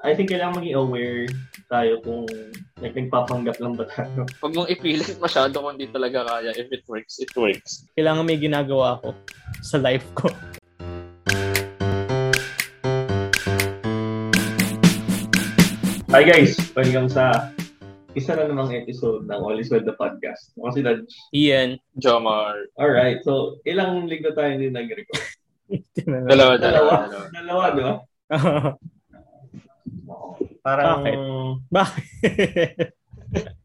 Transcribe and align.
I 0.00 0.16
think 0.16 0.32
kailangan 0.32 0.64
maging 0.64 0.80
aware 0.80 1.28
tayo 1.68 2.00
kung 2.00 2.24
like, 2.80 2.96
nagpapanggap 2.96 3.60
lang 3.60 3.76
ba 3.76 3.84
tayo. 3.84 4.24
Huwag 4.40 4.56
mong 4.56 4.72
ipilit 4.72 5.20
masyado 5.20 5.60
kung 5.60 5.76
di 5.76 5.92
talaga 5.92 6.24
kaya. 6.24 6.56
If 6.56 6.72
it 6.72 6.88
works, 6.88 7.20
it 7.20 7.28
works. 7.36 7.84
Kailangan 8.00 8.24
may 8.24 8.40
ginagawa 8.40 8.96
ako 8.96 9.12
sa 9.60 9.76
life 9.76 10.08
ko. 10.16 10.32
Hi 16.08 16.24
guys! 16.24 16.56
Welcome 16.72 17.12
sa 17.12 17.52
isa 18.16 18.40
na 18.40 18.48
namang 18.48 18.72
episode 18.72 19.28
ng 19.28 19.36
All 19.36 19.60
is 19.60 19.68
Well 19.68 19.84
the 19.84 20.00
Podcast. 20.00 20.56
Ako 20.56 20.72
si 20.72 20.80
Dodge. 20.80 21.12
Ian. 21.36 21.76
Jomar. 22.00 22.72
Alright, 22.80 23.20
so 23.20 23.60
ilang 23.68 24.08
linggo 24.08 24.32
tayo 24.32 24.48
hindi 24.48 24.72
nag-record? 24.72 25.28
Dalawa, 26.08 26.56
dalawa. 26.56 26.56
Dalawa? 26.56 26.96
dalawa. 27.04 27.26
Dalawa, 27.36 27.64
di 27.76 27.82
ba? 27.84 27.94
Parang... 30.60 31.00
Bakit? 31.00 31.16
Bakit? 31.68 32.88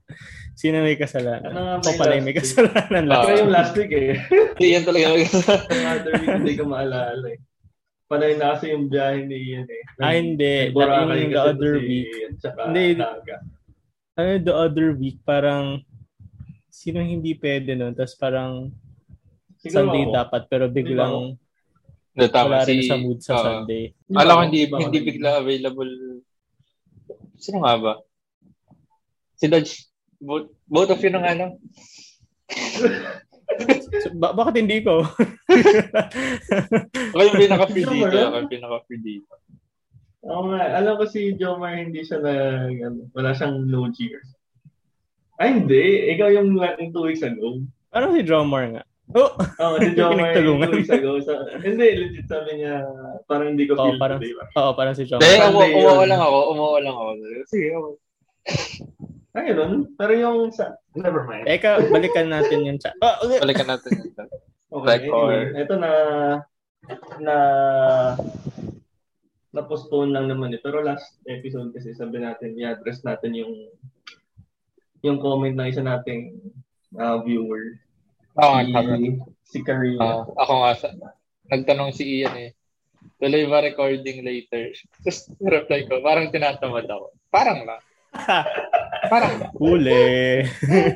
Sino 0.55 0.79
may 0.79 0.95
kasalanan? 0.95 1.51
Ano 1.51 1.83
nga 1.83 1.91
yung 1.91 1.99
pala 1.99 2.07
last 2.07 2.15
yung 2.15 2.23
may 2.23 2.31
week? 2.31 2.39
kasalanan 2.39 3.03
lang. 3.05 3.21
Ito 3.21 3.31
yung 3.35 3.51
last 3.51 3.73
week 3.75 3.91
eh. 3.91 4.11
Hindi, 4.55 4.67
yan 4.71 4.83
talaga. 4.87 5.05
Yung 5.11 5.27
other 5.85 6.13
week 6.15 6.29
hindi 6.31 6.53
ko 6.55 6.63
maalala 6.63 7.25
eh. 7.27 7.39
Panay 8.05 8.31
na 8.37 8.55
kasi 8.55 8.71
yung 8.71 8.85
biyahe 8.87 9.25
ni 9.25 9.37
Ian 9.51 9.65
eh. 9.65 9.83
Ah, 9.97 10.13
hindi. 10.13 10.69
Boracay 10.71 11.01
Yung 11.25 11.33
kasi 11.33 11.33
the 11.33 11.41
other 11.41 11.73
si- 11.75 11.83
week. 11.83 12.11
Tsaka 12.39 12.59
Hindi. 12.69 12.85
Naga. 12.95 13.37
Ano, 14.15 14.29
the 14.39 14.55
other 14.55 14.87
week, 14.95 15.17
parang 15.27 15.83
sino 16.71 17.03
hindi 17.03 17.35
pwede 17.35 17.75
nun? 17.75 17.91
Tapos 17.91 18.15
parang 18.15 18.71
Siguro 19.59 19.89
Sunday 19.89 20.03
ako. 20.05 20.13
dapat, 20.13 20.41
pero 20.47 20.63
biglang 20.69 21.35
Hindi, 22.15 22.25
tama. 22.31 22.47
wala 22.47 22.63
rin 22.63 22.79
Si, 22.79 22.87
sa 22.87 22.95
mood 22.95 23.19
sa 23.19 23.33
ah, 23.35 23.43
Sunday. 23.43 23.91
Alam 24.07 24.35
ko 24.37 24.43
hindi, 24.47 24.59
hindi 24.71 24.99
bigla 25.03 25.41
available. 25.41 26.14
Sino 27.45 27.61
nga 27.61 27.77
ba? 27.77 27.93
Si 29.37 29.45
Dodge. 29.45 29.85
Both, 30.17 30.49
both 30.65 30.89
of 30.89 31.01
you 31.05 31.13
nung 31.13 31.27
ano? 31.27 31.61
So, 34.01 34.09
ba- 34.17 34.33
bakit 34.33 34.65
hindi 34.65 34.81
ko? 34.81 35.05
Ako 37.13 37.21
yung 37.21 37.37
pinaka-free 37.37 37.85
dito. 37.85 38.17
Ako 38.17 38.37
yung 38.41 38.49
pinaka-free 38.51 39.01
dito. 39.05 39.29
Oo 40.25 40.49
nga. 40.49 40.81
Alam 40.81 40.97
ko 40.97 41.05
si 41.05 41.37
Jomar 41.37 41.77
hindi 41.77 42.01
siya 42.01 42.17
na, 42.17 42.33
ano, 42.73 43.05
wala 43.13 43.37
siyang 43.37 43.69
no 43.69 43.85
cheers. 43.93 44.25
Ay, 45.37 45.61
hindi. 45.61 46.09
Ikaw 46.17 46.27
yung 46.33 46.57
yung 46.57 46.91
two 46.95 47.05
weeks 47.05 47.21
ago. 47.21 47.61
Parang 47.93 48.17
si 48.17 48.25
Drummer 48.25 48.65
nga. 48.73 48.83
Oh! 49.13 49.29
Oo, 49.37 49.75
si 49.83 49.93
Jomar 49.93 50.33
yung 50.33 50.57
Pinagtulungan. 50.57 50.67
two 50.67 50.77
weeks 50.81 50.89
ago. 50.89 51.09
Hindi, 51.61 51.87
legit 51.93 52.25
sabi 52.25 52.57
niya, 52.57 52.81
parang 53.29 53.53
hindi 53.53 53.69
ko 53.69 53.77
Oo, 53.77 53.93
feel 53.93 53.99
parang- 54.01 54.17
today. 54.17 54.33
Oo, 54.57 54.71
parang 54.73 54.95
si 54.97 55.05
Hindi, 55.05 55.11
Drummer. 55.13 55.29
Sunday 55.37 55.69
umu- 55.69 55.77
umuha 55.77 55.93
yun. 55.93 56.09
lang 56.09 56.21
ako. 56.21 56.37
Umuha 56.51 56.77
lang 56.81 56.95
ako. 56.95 57.09
Sige, 57.45 57.67
ako. 57.71 57.87
Ay, 59.35 59.43
ganun. 59.51 59.73
Pero 59.93 60.11
yung 60.15 60.37
sa... 60.49 60.65
Never 60.95 61.27
mind. 61.27 61.45
Teka, 61.45 61.91
balikan 61.91 62.27
natin 62.31 62.65
yung 62.65 62.79
chat. 62.79 62.95
Oh, 63.03 63.15
okay. 63.21 63.39
Balikan 63.43 63.67
natin 63.67 63.89
yun. 63.93 64.09
Okay, 64.71 64.95
Record. 65.05 65.29
anyway. 65.29 65.43
Ito 65.61 65.73
na... 65.77 65.91
Na... 67.21 67.35
Na-postpone 69.51 70.11
lang 70.11 70.27
naman 70.27 70.51
eh. 70.51 70.59
Pero 70.59 70.83
last 70.83 71.15
episode 71.25 71.71
kasi 71.71 71.95
sabi 71.95 72.19
natin, 72.19 72.59
i-address 72.59 73.03
natin 73.03 73.31
yung 73.31 73.53
yung 74.99 75.21
comment 75.21 75.53
ng 75.53 75.69
isa 75.69 75.79
nating 75.79 76.33
uh, 76.97 77.21
viewer. 77.21 77.79
Oo, 78.35 78.55
si, 78.57 78.71
tama. 78.71 78.93
si 79.43 79.57
Karina. 79.61 80.01
Ah, 80.01 80.21
ako 80.37 80.53
nga, 80.57 80.71
sa, 80.75 80.87
nagtanong 81.47 81.91
si 81.91 82.03
Ian 82.19 82.35
eh. 82.35 82.51
Tuloy 83.15 83.45
ba 83.45 83.61
recording 83.61 84.21
later? 84.21 84.75
Tapos 84.99 85.31
reply 85.39 85.85
ko, 85.85 86.01
parang 86.01 86.27
tinatamad 86.29 86.83
ako. 86.85 87.15
Parang 87.29 87.63
lang. 87.63 87.81
Parang 89.05 89.33
lang. 89.37 89.51
Huli. 89.53 90.41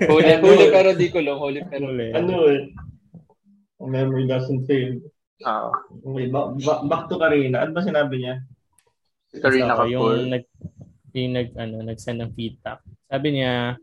Huli, 0.04 0.32
Ano? 0.34 0.44
huli 0.46 0.66
pero 0.70 0.90
di 0.94 1.08
ko 1.08 1.20
lang. 1.20 1.36
Huli 1.36 1.62
pero 1.64 1.88
Huli. 1.88 2.10
ano 2.12 2.34
eh? 2.48 2.72
Memory 3.78 4.24
doesn't 4.26 4.64
fail. 4.66 5.00
Ah, 5.42 5.72
Okay, 6.02 6.28
ba- 6.28 6.52
ba- 6.54 6.84
back 6.84 7.08
to 7.08 7.16
Karina. 7.16 7.64
Ano 7.64 7.72
ba 7.72 7.82
sinabi 7.82 8.20
niya? 8.20 8.36
si 9.30 9.38
Karina 9.38 9.78
Kapur. 9.78 9.88
yung 9.88 10.28
nag 10.28 10.44
yung 11.14 11.34
nag 11.34 11.50
ano 11.54 11.76
nag-send 11.82 12.20
ng 12.20 12.34
feedback. 12.34 12.82
Sabi 13.06 13.28
niya, 13.32 13.78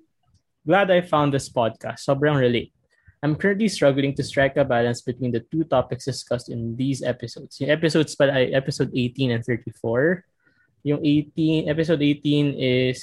"Glad 0.61 0.91
I 0.91 1.01
found 1.01 1.31
this 1.31 1.47
podcast. 1.47 2.03
Sobrang 2.03 2.35
relate. 2.35 2.75
I'm 3.23 3.35
currently 3.35 3.69
struggling 3.69 4.13
to 4.15 4.23
strike 4.23 4.57
a 4.57 4.65
balance 4.65 5.01
between 5.01 5.33
the 5.33 5.41
two 5.41 5.65
topics 5.65 6.05
discussed 6.05 6.49
in 6.53 6.77
these 6.77 7.03
episodes. 7.03 7.61
Yung 7.61 7.73
episodes 7.73 8.13
pala 8.15 8.45
episode 8.53 8.93
18 8.93 9.33
and 9.33 9.43
34. 9.45 10.25
Yung 10.85 11.01
18, 11.03 11.67
episode 11.67 12.03
18 12.05 12.55
is 12.55 13.01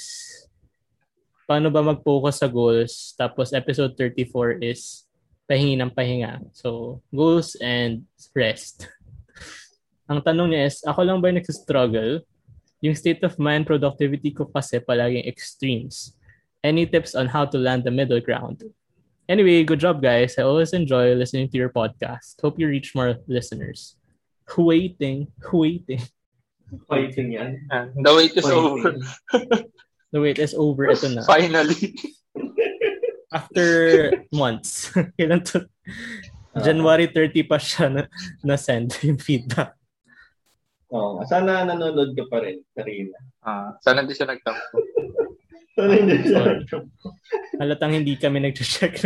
paano 1.44 1.68
ba 1.68 1.82
mag-focus 1.84 2.40
sa 2.40 2.48
goals. 2.48 3.12
Tapos 3.18 3.52
episode 3.52 3.92
34 3.98 4.62
is 4.62 5.04
pahingi 5.44 5.76
ng 5.76 5.92
pahinga. 5.92 6.40
So, 6.56 7.02
goals 7.12 7.58
and 7.60 8.08
rest. 8.32 8.88
Ang 10.10 10.24
tanong 10.24 10.52
niya 10.52 10.62
is, 10.68 10.80
ako 10.84 11.00
lang 11.04 11.20
ba 11.20 11.32
nagsistruggle? 11.32 12.24
Yung 12.80 12.96
state 12.96 13.24
of 13.24 13.36
mind 13.40 13.64
productivity 13.64 14.32
ko 14.32 14.48
kasi 14.48 14.80
palaging 14.80 15.24
extremes. 15.24 16.16
Any 16.64 16.88
tips 16.88 17.12
on 17.12 17.28
how 17.28 17.44
to 17.44 17.60
land 17.60 17.84
the 17.84 17.92
middle 17.92 18.20
ground? 18.20 18.64
Anyway, 19.28 19.64
good 19.64 19.80
job 19.80 20.02
guys. 20.02 20.36
I 20.38 20.42
always 20.42 20.72
enjoy 20.72 21.14
listening 21.14 21.48
to 21.48 21.56
your 21.56 21.70
podcast. 21.72 22.36
Hope 22.42 22.58
you 22.60 22.68
reach 22.68 22.94
more 22.94 23.16
listeners. 23.26 23.96
Waiting, 24.56 25.28
waiting. 25.52 26.02
Fighting 26.88 27.32
yan. 27.32 27.64
Ah, 27.72 27.88
The 27.96 28.12
wait 28.12 28.36
is 28.36 28.44
Fighting. 28.44 28.60
over. 28.60 28.92
The 30.12 30.20
wait 30.20 30.38
is 30.38 30.52
over. 30.54 30.86
Ito 30.92 31.08
na. 31.10 31.24
Finally. 31.24 31.96
After 33.34 33.66
months. 34.30 34.92
Kailan 35.18 35.42
to? 35.50 35.66
January 36.62 37.10
30 37.10 37.50
pa 37.50 37.58
siya 37.58 37.90
na, 37.90 38.02
na-send 38.46 38.94
yung 39.02 39.18
feedback. 39.18 39.74
Oo. 40.94 41.18
sana 41.26 41.66
nanonood 41.66 42.14
ka 42.14 42.30
pa 42.30 42.46
rin, 42.46 42.62
Karina. 42.78 43.18
Ah, 43.42 43.74
sana 43.82 44.06
di 44.06 44.14
siya 44.14 44.30
nagtampo. 44.30 44.78
Sana 45.74 45.92
hindi 45.98 46.22
siya. 46.22 46.62
Halatang 47.60 47.94
hindi 47.94 48.18
kami 48.18 48.42
nag-check. 48.42 48.98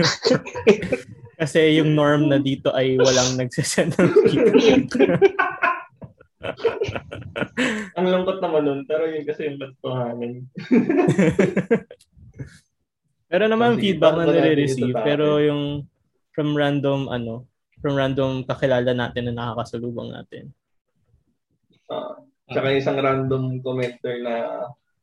Kasi 1.40 1.78
yung 1.78 1.94
norm 1.94 2.26
na 2.26 2.42
dito 2.42 2.74
ay 2.74 2.98
walang 2.98 3.38
nagsasend 3.38 3.94
ng 3.94 4.10
feedback. 4.26 5.22
Ang 7.94 8.06
lungkot 8.10 8.42
naman 8.42 8.62
nun, 8.66 8.80
pero 8.86 9.06
yun 9.06 9.22
kasi 9.22 9.46
yung 9.46 9.58
katotohanan. 9.58 10.32
Pero 13.28 13.44
naman 13.44 13.76
feedback 13.76 14.16
na 14.16 14.24
nire-receive. 14.24 14.96
Pero 15.04 15.36
yung 15.36 15.84
from 16.32 16.56
random, 16.56 17.12
ano, 17.12 17.44
from 17.78 17.94
random 17.94 18.42
kakilala 18.48 18.96
natin 18.96 19.28
na 19.28 19.36
nakakasalubong 19.36 20.16
natin. 20.16 20.48
Ah, 21.92 22.24
tsaka 22.48 22.72
isang 22.72 22.96
random 22.96 23.60
commenter 23.60 24.24
na 24.24 24.34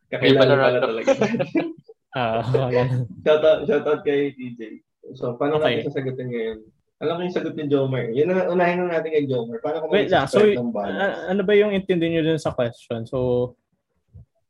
kakilala 0.09 0.53
pala 0.57 0.79
talaga. 0.81 1.13
Ah, 2.15 2.39
wala. 2.55 2.83
shoutout, 3.21 3.59
shoutout 3.67 4.01
kay 4.01 4.31
DJ. 4.31 4.79
So, 5.13 5.35
paano 5.35 5.59
Okay. 5.59 5.83
natin 5.83 5.91
sasagutin 5.91 6.31
ngayon? 6.31 6.59
Alam 6.95 7.13
ko 7.13 7.21
yung 7.27 7.35
sagot 7.35 7.53
ni 7.53 7.67
Jomar. 7.67 8.07
Yun 8.07 8.31
na, 8.31 8.47
unahin 8.47 8.79
na 8.81 8.97
natin 8.97 9.11
kay 9.11 9.27
Jomar. 9.27 9.59
Paano 9.59 9.83
kung 9.83 9.91
Wait 9.91 10.07
lang. 10.07 10.31
So, 10.31 10.39
ng 10.39 10.71
balance? 10.71 11.27
ano 11.27 11.41
ba 11.43 11.53
yung 11.53 11.75
intindi 11.75 12.07
nyo 12.07 12.23
dun 12.23 12.39
sa 12.39 12.55
question? 12.55 13.03
So, 13.03 13.51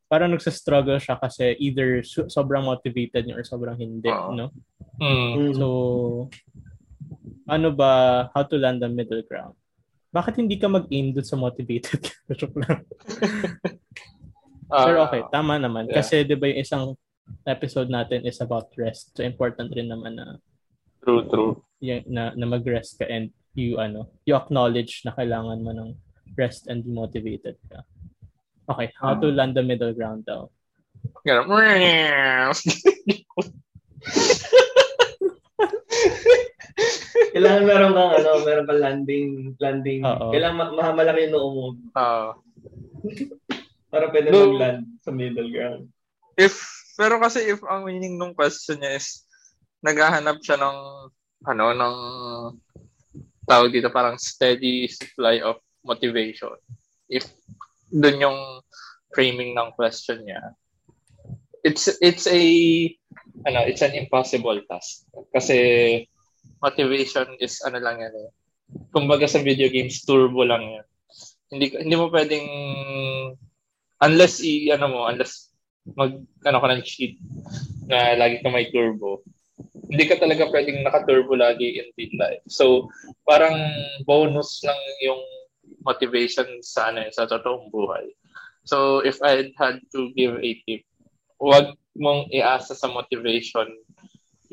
parang 0.05 0.29
nagsastruggle 0.29 1.01
siya 1.01 1.17
kasi 1.17 1.57
either 1.57 2.05
su- 2.05 2.29
sobrang 2.29 2.61
motivated 2.61 3.25
niya 3.25 3.41
or 3.41 3.43
sobrang 3.43 3.73
hindi, 3.75 4.13
Oo. 4.13 4.37
no? 4.37 4.53
Mm. 5.01 5.57
So, 5.57 5.67
ano 7.49 7.73
ba, 7.73 7.91
how 8.29 8.45
to 8.45 8.61
land 8.61 8.77
the 8.77 8.87
middle 8.87 9.25
ground? 9.25 9.57
Bakit 10.13 10.37
hindi 10.37 10.55
ka 10.55 10.69
mag-aim 10.69 11.11
dun 11.11 11.25
sa 11.25 11.35
motivated? 11.35 12.05
Joke 12.39 12.61
lang. 12.61 12.85
Ah, 14.69 14.85
Pero 14.85 14.97
okay, 15.05 15.21
tama 15.29 15.57
naman. 15.57 15.89
yeah. 15.89 15.97
Kasi 15.97 16.21
di 16.23 16.37
ba 16.37 16.45
yung 16.45 16.61
isang 16.61 16.83
episode 17.45 17.89
natin 17.89 18.23
is 18.23 18.39
about 18.39 18.69
rest. 18.75 19.13
So, 19.13 19.23
important 19.23 19.73
rin 19.73 19.89
naman 19.89 20.17
na, 20.17 20.37
True, 21.01 21.25
true. 21.29 21.51
y- 21.79 22.05
na, 22.05 22.33
na 22.33 22.45
mag-rest 22.45 22.97
ka 22.97 23.05
and 23.05 23.29
you, 23.53 23.77
ano, 23.77 24.09
you 24.25 24.33
acknowledge 24.33 25.01
na 25.05 25.13
kailangan 25.13 25.61
mo 25.61 25.71
ng 25.71 25.89
rest 26.33 26.67
and 26.67 26.81
be 26.81 26.91
motivated 26.91 27.55
ka. 27.69 27.85
Okay, 28.65 28.89
how 28.97 29.13
to 29.13 29.29
land 29.29 29.53
the 29.53 29.61
middle 29.61 29.93
ground 29.93 30.25
daw. 30.25 30.49
Kailangan 37.35 37.63
meron 37.67 37.91
kang 37.95 38.11
ano, 38.13 38.29
meron 38.43 38.65
kang 38.67 38.81
landing, 38.81 39.27
landing. 39.59 40.01
Oo. 40.03 40.31
Kailangan 40.31 40.55
ma- 40.57 40.73
ma- 40.73 40.95
malaki 40.95 41.27
yung 41.27 41.33
noo 41.35 41.49
mo 41.51 41.65
Ah. 41.95 42.35
para 43.91 44.11
pwede 44.11 44.31
No. 44.31 44.51
mag-land 44.51 44.83
sa 45.01 45.11
middle 45.11 45.51
ground. 45.51 45.87
if, 46.35 46.59
pero 46.95 47.19
kasi 47.19 47.43
if 47.45 47.59
ang 47.67 47.85
meaning 47.85 48.15
ng 48.15 48.35
question 48.35 48.79
niya 48.79 48.99
is, 48.99 49.27
naghahanap 49.83 50.41
siya 50.41 50.57
ng, 50.59 50.77
ano, 51.45 51.65
ng, 51.75 51.95
tawag 53.45 53.69
dito, 53.69 53.93
parang 53.93 54.17
steady 54.17 54.89
supply 54.89 55.39
of 55.39 55.61
motivation. 55.85 56.57
If 57.05 57.29
dun 57.93 58.17
yung 58.19 58.39
framing 59.13 59.53
ng 59.53 59.77
question 59.77 60.25
niya, 60.25 60.41
it's 61.61 61.87
it's 62.01 62.25
a 62.25 62.41
ano, 63.45 63.59
it's 63.69 63.85
an 63.85 63.93
impossible 63.93 64.57
task. 64.65 65.05
Kasi 65.29 65.57
motivation 66.59 67.37
is 67.37 67.61
ano 67.61 67.77
lang 67.77 68.01
yan 68.01 68.13
eh. 68.17 68.29
Kumbaga 68.89 69.29
sa 69.29 69.45
video 69.45 69.69
games, 69.69 70.01
turbo 70.03 70.41
lang 70.41 70.65
yan. 70.65 70.87
Hindi 71.53 71.65
hindi 71.77 71.95
mo 71.95 72.09
pwedeng 72.09 72.49
unless 74.01 74.41
i 74.41 74.73
ano 74.73 74.85
mo, 74.89 74.99
unless 75.05 75.53
mag 75.93 76.17
ano 76.41 76.57
ka 76.57 76.67
ng 76.73 76.81
cheat 76.81 77.21
na 77.85 78.17
lagi 78.17 78.41
ka 78.41 78.49
may 78.49 78.73
turbo. 78.73 79.21
Hindi 79.85 80.09
ka 80.09 80.17
talaga 80.17 80.49
pwedeng 80.49 80.81
naka-turbo 80.81 81.37
lagi 81.37 81.77
in 81.77 81.87
real 81.93 82.15
life. 82.17 82.41
So, 82.49 82.89
parang 83.21 83.53
bonus 84.09 84.65
lang 84.65 84.77
yung 85.05 85.21
motivation 85.85 86.49
sa 86.65 86.89
ano, 86.89 87.05
sa 87.13 87.29
totoong 87.29 87.69
buhay. 87.69 88.09
So, 88.65 89.05
if 89.05 89.21
I 89.21 89.53
had 89.61 89.85
to 89.93 90.09
give 90.17 90.41
a 90.41 90.51
tip, 90.65 90.81
huwag 91.37 91.77
mong 91.93 92.33
iasa 92.33 92.73
sa 92.73 92.89
motivation 92.89 93.69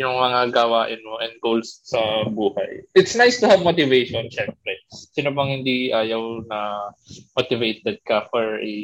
yung 0.00 0.16
mga 0.16 0.52
gawain 0.52 1.00
mo 1.04 1.20
and 1.20 1.36
goals 1.44 1.84
sa 1.84 2.24
buhay. 2.28 2.84
It's 2.96 3.16
nice 3.16 3.40
to 3.40 3.48
have 3.48 3.60
motivation, 3.60 4.28
syempre. 4.32 4.80
Sino 4.88 5.32
bang 5.32 5.60
hindi 5.60 5.92
ayaw 5.92 6.44
na 6.48 6.90
motivated 7.36 8.00
ka 8.06 8.28
for 8.32 8.60
a 8.60 8.74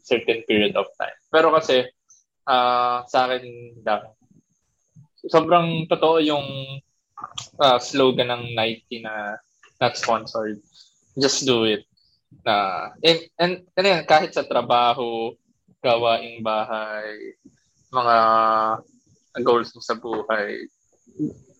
certain 0.00 0.40
period 0.48 0.76
of 0.76 0.88
time? 0.96 1.16
Pero 1.28 1.52
kasi, 1.52 1.84
uh, 2.48 3.04
sa 3.04 3.18
akin 3.28 3.44
lang, 3.84 4.04
sobrang 5.28 5.84
totoo 5.90 6.22
yung 6.22 6.46
uh, 7.60 7.78
slogan 7.80 8.32
ng 8.32 8.56
Nike 8.56 9.04
na 9.04 9.36
not 9.80 9.96
sponsored. 9.96 10.60
Just 11.16 11.44
do 11.44 11.64
it 11.64 11.84
na 12.44 12.90
and, 13.00 13.20
and, 13.40 13.54
and 13.76 13.86
yan, 13.86 14.02
kahit 14.04 14.34
sa 14.34 14.44
trabaho, 14.44 15.32
gawaing 15.80 16.42
bahay, 16.42 17.38
mga 17.94 18.16
goals 19.42 19.72
mo 19.74 19.80
sa 19.80 19.98
buhay, 19.98 20.68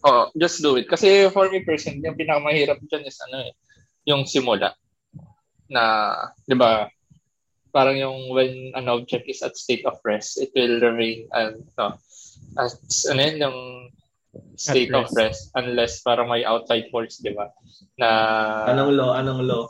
oh, 0.04 0.30
just 0.38 0.62
do 0.62 0.76
it. 0.76 0.88
Kasi 0.88 1.28
for 1.32 1.48
me 1.50 1.64
person, 1.64 2.00
yung 2.00 2.16
pinakamahirap 2.16 2.80
dyan 2.86 3.04
is 3.04 3.18
ano 3.28 3.48
eh, 3.48 3.52
yung 4.06 4.24
simula. 4.24 4.72
Na, 5.66 6.14
di 6.46 6.54
ba, 6.54 6.86
parang 7.74 7.98
yung 7.98 8.32
when 8.32 8.72
an 8.78 8.88
object 8.88 9.28
is 9.28 9.42
at 9.42 9.58
state 9.58 9.84
of 9.84 9.98
rest, 10.06 10.40
it 10.40 10.54
will 10.54 10.80
remain, 10.80 11.28
uh, 11.34 11.52
no, 11.76 11.98
as, 12.56 12.80
ano 13.10 13.20
yun, 13.20 13.36
yung 13.42 13.58
state 14.56 14.92
of 14.92 15.08
rest 15.16 15.52
unless 15.56 16.00
parang 16.04 16.28
may 16.28 16.44
outside 16.44 16.88
force, 16.92 17.20
di 17.20 17.32
ba? 17.32 17.52
Na, 18.00 18.08
anong 18.72 18.92
law? 18.96 19.10
Anong 19.16 19.42
law? 19.44 19.64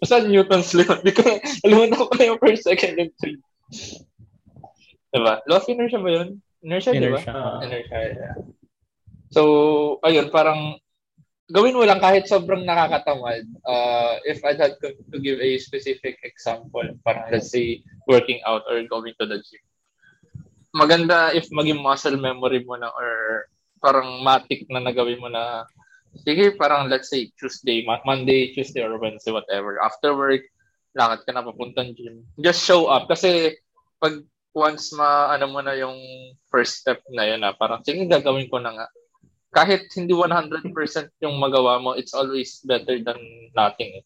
Basta 0.00 0.24
Newton's 0.24 0.72
law. 0.74 0.88
Hindi 1.00 1.12
ko, 1.14 1.22
alam 1.66 1.94
ko 1.94 2.10
na 2.16 2.24
yung 2.32 2.40
first, 2.40 2.64
second, 2.64 2.98
and 2.98 3.12
three. 3.20 3.38
Diba? 5.10 5.42
Law 5.46 5.58
of 5.58 5.66
inertia 5.66 5.98
ba 5.98 6.10
yun? 6.10 6.38
Inertia, 6.60 6.92
di 6.92 7.08
ba? 7.08 7.20
Inertia, 7.64 7.98
yeah. 8.12 8.36
So, 9.30 9.42
ayun, 10.02 10.28
parang 10.28 10.76
gawin 11.50 11.74
mo 11.74 11.82
lang 11.82 11.98
kahit 11.98 12.30
sobrang 12.30 12.62
nakakatamad. 12.62 13.46
Uh, 13.66 14.18
if 14.26 14.42
I 14.46 14.54
had 14.54 14.78
to, 14.82 14.94
to 15.10 15.16
give 15.18 15.42
a 15.42 15.58
specific 15.58 16.18
example, 16.22 16.86
parang 17.02 17.30
let's 17.30 17.50
say 17.50 17.82
working 18.06 18.38
out 18.46 18.62
or 18.70 18.82
going 18.86 19.14
to 19.18 19.26
the 19.26 19.42
gym. 19.42 19.62
Maganda 20.70 21.34
if 21.34 21.50
maging 21.50 21.82
muscle 21.82 22.14
memory 22.14 22.62
mo 22.62 22.78
na 22.78 22.94
or 22.94 23.46
parang 23.82 24.22
matic 24.22 24.70
na 24.70 24.78
nagawin 24.78 25.18
mo 25.18 25.26
na 25.26 25.66
sige, 26.22 26.54
parang 26.54 26.86
let's 26.86 27.10
say 27.10 27.30
Tuesday, 27.34 27.82
Monday, 27.86 28.54
Tuesday, 28.54 28.82
or 28.82 28.98
Wednesday, 28.98 29.34
whatever. 29.34 29.82
After 29.82 30.14
work, 30.14 30.42
lakad 30.94 31.26
ka 31.26 31.30
na 31.34 31.46
papuntang 31.46 31.94
gym. 31.98 32.22
Just 32.38 32.62
show 32.62 32.86
up. 32.86 33.10
Kasi 33.10 33.58
pag 33.98 34.22
once 34.54 34.90
ma 34.94 35.30
ano 35.30 35.46
mo 35.46 35.60
na 35.62 35.78
yung 35.78 35.98
first 36.50 36.82
step 36.82 37.02
na 37.10 37.26
yun 37.26 37.42
na 37.42 37.54
parang 37.54 37.82
sige 37.86 38.06
gagawin 38.06 38.50
ko 38.50 38.58
na 38.58 38.74
nga. 38.74 38.86
Kahit 39.50 39.90
hindi 39.98 40.14
100% 40.14 40.70
yung 41.26 41.36
magawa 41.38 41.82
mo 41.82 41.94
it's 41.98 42.14
always 42.14 42.62
better 42.62 42.98
than 43.02 43.18
nothing 43.54 44.02
eh. 44.02 44.04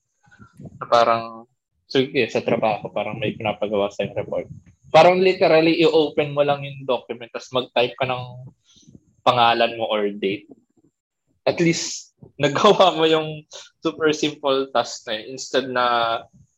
parang 0.89 1.49
sige 1.89 2.29
sa 2.29 2.45
trabaho 2.45 2.89
parang 2.93 3.17
may 3.17 3.33
pinapagawa 3.33 3.89
sa 3.89 4.05
report. 4.09 4.49
Parang 4.93 5.19
literally 5.19 5.83
i-open 5.83 6.37
mo 6.37 6.47
lang 6.47 6.63
yung 6.63 6.87
document 6.87 7.33
tapos 7.33 7.51
mag-type 7.51 7.97
ka 7.99 8.07
ng 8.07 8.25
pangalan 9.25 9.75
mo 9.81 9.89
or 9.89 10.07
date. 10.13 10.47
At 11.49 11.59
least 11.61 12.13
nagawa 12.43 12.97
mo 12.97 13.05
yung 13.09 13.45
super 13.81 14.13
simple 14.13 14.69
task 14.73 15.09
na 15.09 15.21
yun 15.21 15.37
instead 15.37 15.69
na 15.69 15.85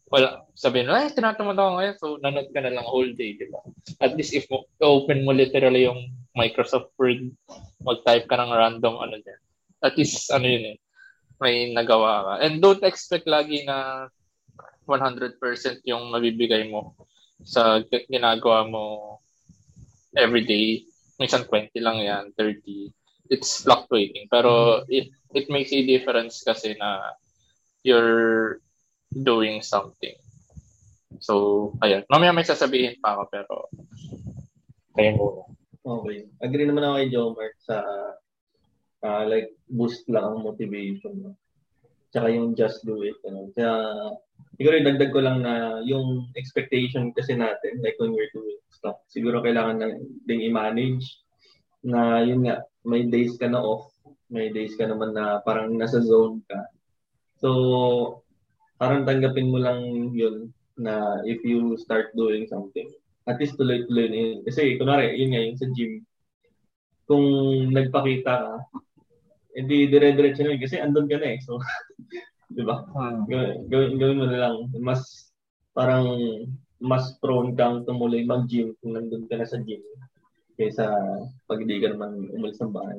wala, 0.07 0.47
sabihin, 0.55 0.91
ay, 0.91 1.11
tinatamad 1.11 1.59
ako 1.59 1.71
ngayon, 1.77 1.97
so 1.99 2.07
nanood 2.23 2.49
ka 2.55 2.61
na 2.63 2.71
lang 2.71 2.87
whole 2.87 3.11
day, 3.15 3.35
di 3.35 3.47
ba? 3.51 3.59
At 3.99 4.15
least 4.15 4.35
if 4.35 4.47
mo, 4.47 4.67
open 4.79 5.27
mo 5.27 5.35
literally 5.35 5.87
yung 5.87 6.15
Microsoft 6.39 6.95
Word, 6.95 7.35
mag-type 7.83 8.31
ka 8.31 8.37
ng 8.39 8.53
random 8.55 9.03
ano 9.03 9.19
din. 9.19 9.41
At 9.83 9.99
least, 9.99 10.31
ano 10.31 10.47
yun 10.47 10.75
eh, 10.75 10.79
may 11.43 11.75
nagawa 11.75 12.23
ka. 12.23 12.33
And 12.47 12.63
don't 12.63 12.87
expect 12.87 13.27
lagi 13.27 13.67
na 13.67 14.09
100% 14.87 15.43
yung 15.85 16.15
mabibigay 16.15 16.71
mo 16.71 16.95
sa 17.43 17.83
ginagawa 18.09 18.65
mo 18.65 19.19
every 20.15 20.47
day. 20.47 20.87
Minsan 21.19 21.45
20 21.51 21.75
lang 21.83 21.99
yan, 22.01 22.25
30 22.39 22.95
it's 23.31 23.63
fluctuating. 23.67 24.31
Pero 24.31 24.83
mm-hmm. 24.83 24.93
it 24.93 25.07
it 25.35 25.47
makes 25.51 25.75
a 25.75 25.83
difference 25.83 26.41
kasi 26.47 26.79
na 26.79 27.03
you're 27.83 28.63
doing 29.17 29.65
something. 29.65 30.17
So, 31.21 31.73
ayun. 31.81 32.05
Mamaya 32.13 32.37
may 32.37 32.45
sasabihin 32.45 33.01
pa 33.01 33.17
ako 33.17 33.23
pero 33.33 33.55
kaya 34.97 35.17
muna. 35.17 35.45
Okay. 35.87 36.27
Agree 36.43 36.67
naman 36.67 36.83
ako 36.83 36.95
kay 36.99 37.09
Jomar 37.13 37.51
sa 37.63 37.77
uh, 39.07 39.25
like 39.29 39.55
boost 39.71 40.05
lang 40.11 40.25
ang 40.25 40.41
motivation. 40.43 41.33
Tsaka 42.11 42.33
yung 42.33 42.59
just 42.59 42.83
do 42.83 43.05
it. 43.07 43.17
Ano? 43.29 43.49
Kaya 43.55 43.73
siguro 44.57 44.83
dagdag 44.83 45.13
ko 45.13 45.21
lang 45.23 45.45
na 45.45 45.85
yung 45.85 46.33
expectation 46.35 47.13
kasi 47.15 47.37
natin 47.37 47.81
like 47.85 47.95
when 48.03 48.13
we're 48.13 48.33
doing 48.35 48.59
stuff, 48.73 48.99
siguro 49.09 49.41
kailangan 49.45 49.79
na 49.79 49.89
ding 50.27 50.43
i-manage 50.43 51.23
na 51.87 52.19
yun 52.25 52.51
nga, 52.51 52.67
may 52.83 53.07
days 53.07 53.39
ka 53.39 53.47
na 53.47 53.63
off, 53.63 53.95
may 54.27 54.51
days 54.51 54.75
ka 54.75 54.91
naman 54.91 55.15
na 55.15 55.39
parang 55.47 55.71
nasa 55.79 56.03
zone 56.03 56.43
ka. 56.51 56.67
So, 57.39 58.26
parang 58.77 59.09
tanggapin 59.09 59.49
mo 59.49 59.59
lang 59.61 60.13
yun 60.13 60.53
na 60.77 61.21
if 61.25 61.41
you 61.41 61.77
start 61.81 62.13
doing 62.13 62.45
something, 62.49 62.89
at 63.27 63.41
least 63.41 63.57
tuloy-tuloy 63.57 64.07
na 64.09 64.19
yun. 64.21 64.39
Kasi, 64.45 64.77
kunwari, 64.77 65.17
yun 65.17 65.33
nga, 65.33 65.43
yung 65.43 65.59
sa 65.59 65.69
gym, 65.73 65.93
kung 67.09 67.27
nagpakita 67.73 68.33
ka, 68.33 68.55
hindi 69.57 69.89
dire-diretso 69.89 70.45
na 70.45 70.53
yun 70.53 70.63
kasi 70.63 70.77
andun 70.77 71.09
ka 71.09 71.17
na 71.17 71.35
eh. 71.35 71.39
So, 71.41 71.59
di 72.57 72.63
ba? 72.63 72.85
Hmm. 72.93 73.25
Gawin, 73.27 73.97
gawin, 73.97 74.19
mo 74.21 74.29
na 74.29 74.39
lang. 74.39 74.57
Mas, 74.79 75.33
parang, 75.73 76.07
mas 76.77 77.17
prone 77.25 77.57
kang 77.57 77.89
tumuloy 77.89 78.23
mag-gym 78.29 78.77
kung 78.79 78.95
nandun 78.95 79.25
ka 79.27 79.41
na 79.41 79.49
sa 79.49 79.57
gym 79.65 79.81
kaysa 80.57 80.89
pag 81.45 81.61
hindi 81.61 81.81
ka 81.81 81.93
naman 81.93 82.33
umalis 82.33 82.61
ng 82.61 82.73
bahay. 82.73 82.97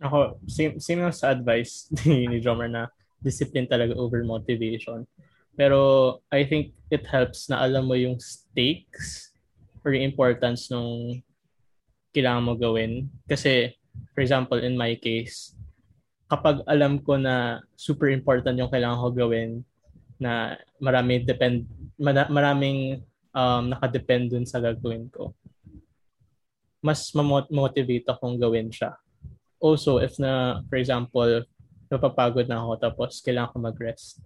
Ako, 0.00 0.40
same, 0.48 0.80
same 0.80 1.04
sa 1.12 1.32
advice 1.32 1.88
ni, 2.04 2.28
ni 2.28 2.40
Drummer 2.40 2.68
na 2.68 2.88
discipline 3.24 3.64
talaga 3.64 3.96
over 3.96 4.20
motivation. 4.22 5.08
Pero 5.56 6.20
I 6.28 6.44
think 6.44 6.76
it 6.92 7.08
helps 7.08 7.48
na 7.48 7.64
alam 7.64 7.88
mo 7.88 7.96
yung 7.96 8.20
stakes 8.20 9.32
or 9.80 9.96
yung 9.96 10.04
importance 10.12 10.68
nung 10.68 11.24
kailangan 12.12 12.44
mo 12.44 12.54
gawin. 12.54 13.08
Kasi, 13.24 13.72
for 14.12 14.20
example, 14.20 14.60
in 14.60 14.76
my 14.76 14.92
case, 15.00 15.56
kapag 16.28 16.60
alam 16.68 17.00
ko 17.00 17.16
na 17.16 17.64
super 17.74 18.12
important 18.12 18.60
yung 18.60 18.70
kailangan 18.70 19.00
ko 19.00 19.08
gawin, 19.10 19.64
na 20.14 20.54
marami 20.78 21.26
depend 21.26 21.66
maraming 22.30 23.02
um, 23.34 23.66
nakadepend 23.66 24.30
dun 24.30 24.46
sa 24.46 24.62
gagawin 24.62 25.10
ko 25.10 25.34
mas 26.84 27.08
ma-motivate 27.16 28.04
akong 28.04 28.36
gawin 28.36 28.68
siya. 28.68 28.92
Also, 29.56 29.96
if 30.04 30.20
na, 30.20 30.60
for 30.68 30.76
example, 30.76 31.40
napapagod 31.94 32.50
na 32.50 32.58
ako 32.60 32.72
tapos 32.82 33.22
kailangan 33.22 33.54
ko 33.54 33.58
mag-rest, 33.62 34.18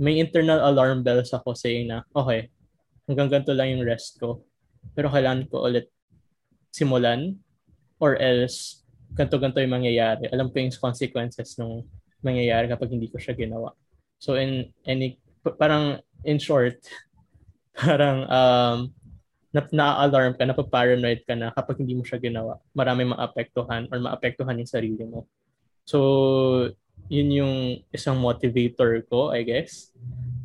may 0.00 0.16
internal 0.16 0.64
alarm 0.64 1.04
bells 1.04 1.28
ako 1.36 1.52
saying 1.52 1.92
na, 1.92 2.00
okay, 2.16 2.48
hanggang 3.04 3.28
ganito 3.28 3.52
lang 3.52 3.76
yung 3.76 3.84
rest 3.84 4.16
ko. 4.16 4.40
Pero 4.96 5.12
kailangan 5.12 5.44
ko 5.52 5.68
ulit 5.68 5.92
simulan 6.72 7.36
or 8.00 8.16
else 8.16 8.80
ganito-ganito 9.12 9.60
yung 9.60 9.76
mangyayari. 9.76 10.24
Alam 10.32 10.48
ko 10.48 10.62
yung 10.62 10.72
consequences 10.72 11.58
ng 11.60 11.84
mangyayari 12.24 12.70
kapag 12.70 12.94
hindi 12.94 13.12
ko 13.12 13.20
siya 13.20 13.36
ginawa. 13.36 13.76
So 14.16 14.40
in 14.40 14.72
any 14.88 15.20
parang 15.60 16.00
in 16.24 16.40
short, 16.40 16.80
parang 17.76 18.24
um 18.30 18.78
na, 19.50 19.66
na-alarm 19.66 20.38
ka, 20.38 20.46
napaparanoid 20.46 21.26
ka 21.26 21.34
na 21.34 21.50
kapag 21.50 21.82
hindi 21.82 21.98
mo 21.98 22.06
siya 22.06 22.22
ginawa, 22.22 22.62
marami 22.70 23.10
maapektuhan 23.10 23.90
or 23.90 23.98
maapektuhan 23.98 24.62
yung 24.62 24.70
sarili 24.70 25.02
mo. 25.02 25.26
So, 25.84 26.70
yun 27.10 27.28
yung 27.34 27.54
isang 27.90 28.18
motivator 28.22 29.02
ko, 29.10 29.34
I 29.34 29.42
guess. 29.42 29.90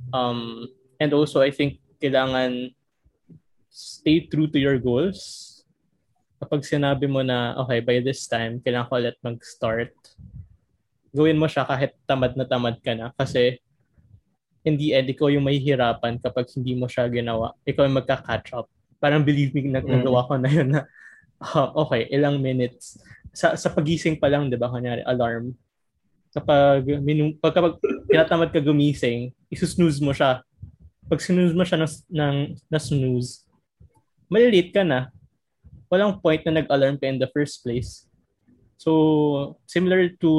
Um, 0.10 0.66
and 0.98 1.14
also, 1.14 1.42
I 1.46 1.54
think 1.54 1.78
kailangan 2.02 2.74
stay 3.70 4.26
true 4.26 4.48
to 4.50 4.58
your 4.58 4.82
goals. 4.82 5.52
Kapag 6.42 6.66
sinabi 6.66 7.06
mo 7.06 7.22
na, 7.22 7.54
okay, 7.64 7.80
by 7.80 8.02
this 8.02 8.26
time, 8.26 8.60
kailangan 8.60 8.90
ko 8.90 8.94
ulit 8.98 9.18
mag-start, 9.22 9.94
gawin 11.16 11.40
mo 11.40 11.48
siya 11.48 11.64
kahit 11.64 11.96
tamad 12.04 12.34
na 12.34 12.44
tamad 12.48 12.80
ka 12.82 12.92
na. 12.98 13.14
Kasi, 13.16 13.60
hindi 14.66 14.98
end, 14.98 15.14
ikaw 15.14 15.30
yung 15.30 15.46
mahihirapan 15.46 16.18
kapag 16.18 16.50
hindi 16.58 16.74
mo 16.74 16.90
siya 16.90 17.06
ginawa. 17.06 17.54
Ikaw 17.70 17.86
yung 17.86 18.02
magka-catch 18.02 18.58
up. 18.58 18.66
Parang 18.98 19.22
believe 19.22 19.54
me, 19.54 19.70
nagagawa 19.70 20.26
ko 20.26 20.34
na 20.42 20.50
yun 20.50 20.70
na, 20.74 20.82
uh, 21.38 21.70
okay, 21.86 22.10
ilang 22.10 22.42
minutes. 22.42 22.98
Sa, 23.36 23.60
sa 23.60 23.68
pagising 23.68 24.16
pa 24.16 24.32
lang, 24.32 24.48
di 24.48 24.56
ba, 24.56 24.72
kunyari, 24.72 25.04
alarm. 25.04 25.52
Kapag, 26.32 26.88
minum, 27.04 27.36
pag, 27.36 27.52
kapag 27.52 27.76
tinatamad 28.08 28.50
ka 28.56 28.64
gumising, 28.64 29.36
isusnooze 29.52 30.00
mo 30.00 30.16
siya. 30.16 30.40
Pag 31.06 31.20
snooze 31.20 31.52
mo 31.52 31.68
siya 31.68 31.84
ng, 31.84 31.92
ng, 32.16 32.36
na 32.72 32.80
snooze, 32.80 33.44
malilate 34.32 34.72
ka 34.72 34.88
na. 34.88 35.12
Walang 35.92 36.18
point 36.24 36.42
na 36.48 36.64
nag-alarm 36.64 36.96
ka 36.96 37.06
in 37.12 37.20
the 37.20 37.30
first 37.30 37.62
place. 37.62 38.08
So, 38.80 39.60
similar 39.68 40.12
to 40.24 40.32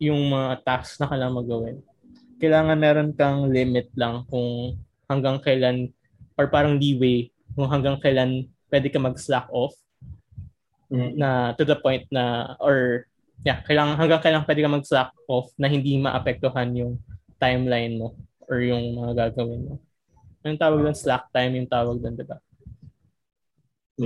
yung 0.00 0.32
mga 0.32 0.64
tasks 0.64 0.96
na 0.96 1.08
kailangan 1.08 1.40
magawin. 1.44 1.76
Kailangan 2.40 2.80
meron 2.80 3.10
kang 3.12 3.52
limit 3.52 3.92
lang 3.92 4.24
kung 4.32 4.80
hanggang 5.04 5.36
kailan 5.44 5.92
or 6.40 6.48
parang 6.48 6.80
leeway 6.80 7.28
kung 7.52 7.68
hanggang 7.68 8.00
kailan 8.00 8.48
pwede 8.72 8.88
ka 8.88 8.96
mag-slack 8.96 9.44
off. 9.52 9.76
Na 10.90 11.54
to 11.54 11.62
the 11.62 11.78
point 11.78 12.04
na 12.10 12.54
or 12.58 13.06
yeah, 13.46 13.62
kailangan 13.64 13.96
hanggang 13.96 14.20
kailan 14.20 14.44
pwede 14.44 14.60
ka 14.60 14.70
mag-slack 14.70 15.10
off 15.30 15.48
na 15.56 15.70
hindi 15.70 15.96
maapektuhan 15.96 16.74
yung 16.76 16.98
timeline 17.40 17.96
mo 17.96 18.18
or 18.50 18.60
yung 18.60 18.98
mga 18.98 19.30
gagawin 19.30 19.64
mo. 19.64 19.74
Yung 20.44 20.58
tawag 20.60 20.82
doon 20.82 20.96
slack 20.98 21.30
time 21.30 21.56
yung 21.56 21.70
tawag 21.70 21.96
doon, 22.02 22.18
'di 22.18 22.26
ba? 22.26 22.36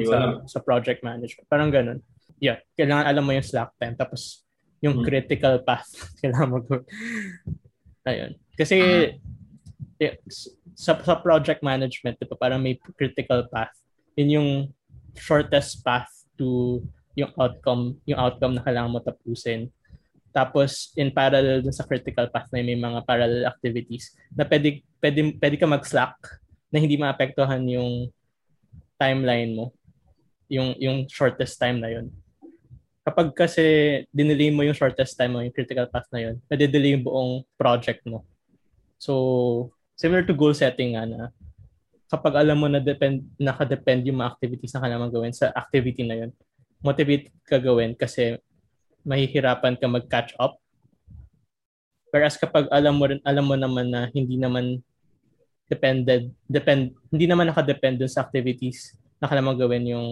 sa, 0.02 0.42
sa 0.50 0.58
project 0.58 1.06
management. 1.06 1.46
Parang 1.46 1.70
ganun. 1.70 2.02
Yeah, 2.42 2.58
kailangan 2.74 3.06
alam 3.06 3.22
mo 3.22 3.30
yung 3.30 3.46
slack 3.46 3.70
time. 3.78 3.94
Tapos, 3.94 4.42
yung 4.82 4.98
hmm. 4.98 5.06
critical 5.06 5.62
path 5.62 5.86
kailangan 6.18 6.50
mo 6.50 6.58
go. 6.58 6.82
Ayun. 8.02 8.34
Kasi, 8.58 8.76
yeah, 10.02 10.14
sa, 10.74 10.98
sa 10.98 11.14
project 11.22 11.62
management, 11.62 12.18
diba, 12.18 12.34
parang 12.34 12.58
may 12.58 12.74
critical 12.98 13.46
path. 13.46 13.72
Yun 14.18 14.30
yung 14.34 14.50
shortest 15.14 15.86
path 15.86 16.10
to 16.38 16.80
yung 17.14 17.30
outcome, 17.38 17.98
yung 18.04 18.18
outcome 18.18 18.58
na 18.58 18.64
kailangan 18.64 18.90
mo 18.90 18.98
tapusin. 18.98 19.70
Tapos, 20.34 20.90
in 20.98 21.14
parallel 21.14 21.62
dun 21.62 21.70
sa 21.70 21.86
critical 21.86 22.26
path 22.26 22.50
na 22.50 22.58
may 22.58 22.74
mga 22.74 23.06
parallel 23.06 23.46
activities 23.46 24.18
na 24.34 24.42
pwede, 24.42 24.82
pwede, 24.98 25.20
pwede 25.38 25.56
ka 25.56 25.66
mag-slack 25.70 26.18
na 26.74 26.82
hindi 26.82 26.98
maapektuhan 26.98 27.62
yung 27.70 28.10
timeline 28.98 29.54
mo 29.54 29.70
yung 30.48 30.76
yung 30.80 30.96
shortest 31.08 31.56
time 31.56 31.80
na 31.80 31.90
yun. 31.90 32.12
Kapag 33.04 33.36
kasi 33.36 33.64
dinelay 34.08 34.48
mo 34.48 34.64
yung 34.64 34.76
shortest 34.76 35.12
time 35.16 35.36
mo, 35.36 35.44
yung 35.44 35.52
critical 35.52 35.84
path 35.88 36.08
na 36.08 36.24
yun, 36.24 36.34
nade-delay 36.48 36.96
yung 36.96 37.04
buong 37.04 37.32
project 37.60 38.00
mo. 38.08 38.24
So, 38.96 39.68
similar 39.92 40.24
to 40.24 40.32
goal 40.32 40.56
setting 40.56 40.96
nga 40.96 41.04
na 41.04 41.28
kapag 42.14 42.38
alam 42.38 42.54
mo 42.62 42.70
na 42.70 42.78
depend, 42.78 43.26
naka-depend 43.42 44.06
yung 44.06 44.22
mga 44.22 44.38
activities 44.38 44.70
na 44.70 44.82
kailangan 44.86 45.10
gawin 45.10 45.34
sa 45.34 45.50
activity 45.50 46.06
na 46.06 46.22
yun, 46.22 46.30
motivate 46.78 47.34
ka 47.42 47.58
gawin 47.58 47.98
kasi 47.98 48.38
mahihirapan 49.02 49.74
ka 49.74 49.90
mag-catch 49.90 50.38
up. 50.38 50.62
Whereas 52.14 52.38
kapag 52.38 52.70
alam 52.70 52.94
mo 52.94 53.10
rin, 53.10 53.18
alam 53.26 53.42
mo 53.42 53.58
naman 53.58 53.90
na 53.90 54.06
hindi 54.14 54.38
naman 54.38 54.78
depended, 55.66 56.30
depend, 56.46 56.94
hindi 57.10 57.26
naman 57.26 57.50
naka-depend 57.50 57.98
dun 57.98 58.12
sa 58.12 58.22
activities 58.22 58.94
na 59.18 59.26
kailangan 59.26 59.58
gawin 59.58 59.90
yung 59.90 60.06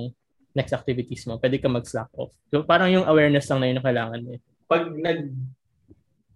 next 0.59 0.75
activities 0.75 1.23
mo, 1.31 1.39
pwede 1.39 1.63
ka 1.63 1.71
mag-slack 1.71 2.11
off. 2.19 2.35
So 2.51 2.67
parang 2.67 2.91
yung 2.91 3.07
awareness 3.07 3.47
lang 3.47 3.63
na 3.63 3.69
yun 3.71 3.79
na 3.79 3.87
kailangan 3.87 4.21
mo. 4.27 4.31
Eh. 4.35 4.41
Pag 4.67 4.91
nag 4.91 5.21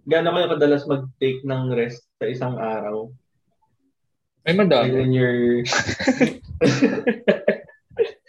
gaano 0.06 0.30
kayo 0.30 0.46
kadalas 0.54 0.87
mag-take 0.87 1.42
ng 1.42 1.75
rest 1.75 2.06
sa 2.23 2.26
isang 2.30 2.54
araw? 2.54 3.11
Ay, 4.46 4.54
madami. 4.54 4.94
Like 4.94 5.10
your... 5.10 5.36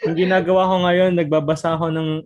Ang 0.08 0.16
ginagawa 0.18 0.66
ko 0.66 0.76
ngayon, 0.88 1.12
nagbabasa 1.14 1.78
ako 1.78 1.94
ng 1.94 2.26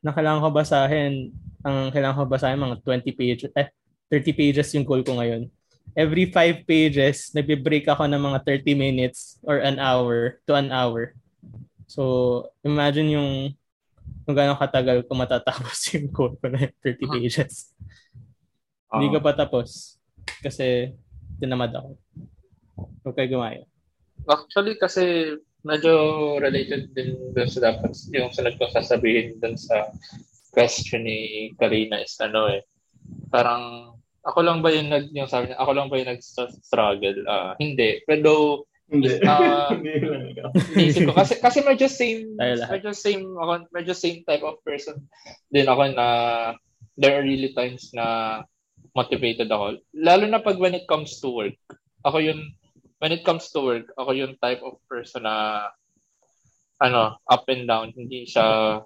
na 0.00 0.14
kailangan 0.14 0.40
ko 0.40 0.48
basahin. 0.54 1.34
Ang 1.66 1.90
kailangan 1.92 2.16
ko 2.22 2.24
basahin 2.30 2.62
mga 2.62 2.80
20 2.80 3.12
pages, 3.18 3.50
eh, 3.52 3.68
30 4.08 4.32
pages 4.32 4.68
yung 4.72 4.86
goal 4.86 5.02
ko 5.02 5.18
ngayon. 5.18 5.50
Every 5.92 6.30
5 6.30 6.64
pages, 6.64 7.32
nagbe-break 7.34 7.84
ako 7.90 8.06
ng 8.08 8.20
mga 8.20 8.38
30 8.62 8.72
minutes 8.78 9.36
or 9.42 9.58
an 9.58 9.76
hour 9.82 10.38
to 10.46 10.54
an 10.54 10.70
hour 10.70 11.16
So, 11.86 12.02
imagine 12.66 13.14
yung 13.14 13.30
kung 14.26 14.34
gaano 14.34 14.58
katagal 14.58 15.06
ko 15.06 15.14
matatapos 15.14 15.78
yung 15.94 16.10
code 16.10 16.34
ko 16.42 16.50
na 16.50 16.66
30 16.82 17.14
pages. 17.14 17.70
Uh, 18.90 18.98
Hindi 18.98 19.14
ko 19.14 19.18
pa 19.22 19.32
tapos 19.34 19.98
kasi 20.42 20.90
tinamad 21.38 21.70
ako. 21.70 21.94
Huwag 22.76 23.16
kayo 23.16 23.38
gumaya. 23.38 23.62
Actually, 24.26 24.76
kasi 24.76 25.36
medyo 25.66 25.92
related 26.38 26.94
din 26.94 27.18
dun 27.34 27.50
sa 27.50 27.72
dapat 27.72 27.90
yung 28.14 28.30
sunod 28.30 28.54
ko 28.56 28.70
sasabihin 28.70 29.36
dun 29.42 29.58
sa 29.58 29.90
question 30.54 31.04
ni 31.04 31.50
Karina 31.58 32.00
is 32.00 32.16
ano 32.22 32.48
eh. 32.48 32.62
Parang 33.28 33.92
ako 34.26 34.38
lang 34.42 34.58
ba 34.62 34.72
yung 34.74 34.90
nag 34.90 35.10
yung 35.14 35.30
sabi 35.30 35.50
niya, 35.52 35.60
ako 35.60 35.70
lang 35.74 35.88
ba 35.90 35.98
yung 36.00 36.10
nag-struggle? 36.10 37.18
Uh, 37.26 37.52
hindi. 37.62 38.02
Pero 38.06 38.64
hindi. 38.86 39.18
Uh, 39.26 39.74
ko. 41.10 41.12
Kasi, 41.14 41.42
kasi 41.42 41.58
medyo 41.66 41.90
same, 41.90 42.38
medyo 42.38 42.94
same, 42.94 43.26
ako, 43.34 43.66
medyo 43.74 43.92
same 43.98 44.22
type 44.22 44.46
of 44.46 44.62
person 44.62 45.02
din 45.50 45.66
ako 45.66 45.90
na 45.90 46.06
there 46.94 47.18
are 47.18 47.26
really 47.26 47.50
times 47.50 47.90
na 47.92 48.40
motivated 48.96 49.50
ako. 49.50 49.82
Lalo 49.92 50.24
na 50.30 50.40
pag 50.40 50.56
when 50.56 50.78
it 50.78 50.88
comes 50.88 51.18
to 51.20 51.28
work. 51.28 51.58
Ako 52.06 52.22
yun, 52.22 52.40
when 52.98 53.12
it 53.12 53.24
comes 53.24 53.50
to 53.52 53.60
work, 53.60 53.86
ako 53.98 54.10
yung 54.16 54.40
type 54.40 54.62
of 54.64 54.80
person 54.88 55.24
na 55.24 55.68
ano, 56.80 57.16
up 57.28 57.44
and 57.48 57.68
down, 57.68 57.92
hindi 57.96 58.28
siya 58.28 58.80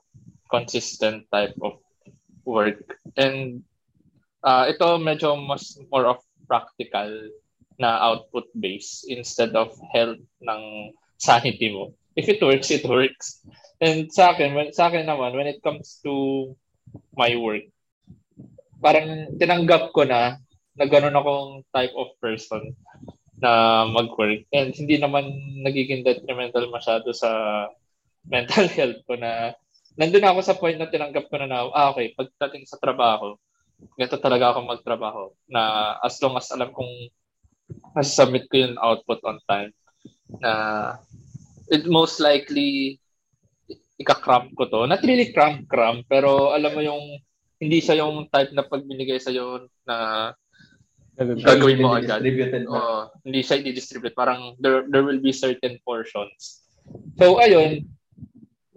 consistent 0.50 1.26
type 1.31 1.55
of 1.62 1.79
work. 2.47 2.99
And 3.14 3.62
uh, 4.43 4.67
ito 4.71 4.99
medyo 4.99 5.38
mas 5.38 5.79
more 5.90 6.07
of 6.07 6.23
practical 6.47 7.11
na 7.79 7.99
output 8.02 8.50
base 8.59 9.07
instead 9.09 9.55
of 9.57 9.73
health 9.95 10.21
ng 10.43 10.93
sanity 11.17 11.73
mo. 11.73 11.95
If 12.19 12.29
it 12.29 12.43
works, 12.43 12.71
it 12.75 12.85
works. 12.85 13.40
And 13.81 14.11
sa 14.12 14.35
akin, 14.35 14.52
when, 14.52 14.69
sa 14.75 14.90
akin 14.90 15.07
naman, 15.07 15.33
when 15.33 15.47
it 15.47 15.62
comes 15.62 16.02
to 16.05 16.52
my 17.14 17.33
work, 17.38 17.64
parang 18.83 19.38
tinanggap 19.38 19.95
ko 19.95 20.05
na 20.05 20.37
na 20.75 20.85
gano'n 20.88 21.17
akong 21.17 21.64
type 21.73 21.95
of 21.97 22.12
person 22.21 22.75
na 23.41 23.85
mag-work. 23.89 24.45
And 24.53 24.71
hindi 24.77 25.01
naman 25.01 25.33
nagiging 25.65 26.05
detrimental 26.05 26.69
masyado 26.69 27.11
sa 27.17 27.31
mental 28.35 28.69
health 28.69 29.01
ko 29.09 29.17
na 29.17 29.57
nandun 29.97 30.29
ako 30.29 30.41
sa 30.45 30.57
point 30.57 30.77
na 30.77 30.93
tinanggap 30.93 31.27
ko 31.33 31.41
na 31.41 31.49
na, 31.49 31.67
ah, 31.73 31.91
okay, 31.91 32.13
pagdating 32.15 32.69
sa 32.69 32.77
trabaho, 32.77 33.35
ganito 33.97 34.21
talaga 34.21 34.55
ako 34.55 34.59
magtrabaho. 34.69 35.25
Na 35.49 35.97
as 36.05 36.21
long 36.21 36.37
as 36.37 36.53
alam 36.53 36.71
kong 36.71 37.09
submit 38.05 38.47
ko 38.53 38.61
yung 38.61 38.77
output 38.79 39.21
on 39.25 39.41
time 39.49 39.73
na 40.43 40.53
it 41.71 41.87
most 41.87 42.19
likely 42.19 42.99
ika-cramp 44.01 44.53
ko 44.57 44.67
to. 44.69 44.89
Not 44.89 45.05
really 45.05 45.33
cramp 45.33 45.69
cramp 45.69 46.05
pero 46.09 46.53
alam 46.53 46.73
mo 46.73 46.83
yung 46.85 47.05
hindi 47.61 47.79
siya 47.85 48.01
yung 48.01 48.29
type 48.33 48.57
na 48.57 48.65
pag 48.65 48.83
binigay 48.89 49.21
sa 49.21 49.29
iyo 49.29 49.69
na 49.85 50.31
gagawin 51.21 51.81
mo 51.85 51.93
agad. 51.97 52.25
Uh, 52.25 53.12
hindi 53.25 53.41
siya 53.45 53.61
i-distribute. 53.61 54.17
Parang 54.17 54.57
there, 54.61 54.89
there 54.89 55.05
will 55.05 55.21
be 55.21 55.33
certain 55.33 55.77
portions. 55.85 56.65
So, 57.21 57.39
ayun. 57.39 57.85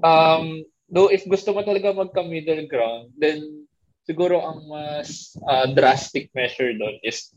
Um, 0.03 0.67
though 0.91 1.07
if 1.07 1.23
gusto 1.23 1.55
mo 1.55 1.63
talaga 1.63 1.95
magka-middle 1.95 2.67
ground, 2.67 3.15
then 3.15 3.63
siguro 4.03 4.43
ang 4.43 4.67
mas 4.67 5.33
uh, 5.47 5.67
drastic 5.71 6.27
measure 6.35 6.75
doon 6.75 6.99
is 7.01 7.31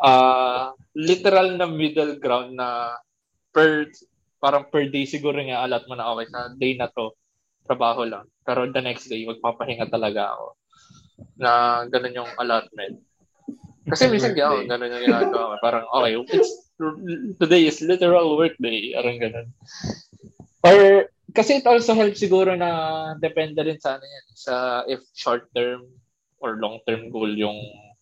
uh, 0.00 0.72
literal 0.96 1.56
na 1.56 1.68
middle 1.68 2.16
ground 2.16 2.56
na 2.56 2.96
per 3.52 3.92
parang 4.40 4.68
per 4.68 4.88
day 4.88 5.04
siguro 5.04 5.36
nga 5.40 5.64
alat 5.64 5.84
mo 5.88 5.96
na 5.96 6.08
okay 6.12 6.26
sa 6.28 6.52
day 6.56 6.76
na 6.76 6.88
to 6.92 7.12
trabaho 7.64 8.04
lang 8.04 8.24
pero 8.44 8.68
the 8.68 8.80
next 8.80 9.08
day 9.08 9.24
magpapahinga 9.24 9.88
talaga 9.88 10.32
ako 10.36 10.46
na 11.40 11.82
ganun 11.88 12.24
yung 12.24 12.32
allotment 12.36 13.00
kasi 13.86 14.10
minsan 14.10 14.34
ako 14.34 14.66
ganun 14.66 14.92
yung 14.92 15.04
ginagawa 15.06 15.56
parang 15.62 15.84
okay 15.94 16.18
it's 16.34 16.52
today 17.38 17.66
is 17.66 17.78
literal 17.82 18.34
work 18.34 18.54
day 18.58 18.92
parang 18.98 19.18
ganun 19.22 19.48
or 20.66 21.08
kasi 21.36 21.60
it 21.60 21.66
also 21.68 21.92
helps 21.92 22.18
siguro 22.18 22.56
na 22.56 22.70
depende 23.20 23.60
rin 23.62 23.78
sa 23.78 23.98
ano 23.98 24.06
yan 24.06 24.26
sa 24.34 24.54
if 24.90 25.04
short 25.14 25.46
term 25.54 25.86
or 26.42 26.58
long 26.58 26.82
term 26.84 27.08
goal 27.12 27.28
yung 27.28 27.56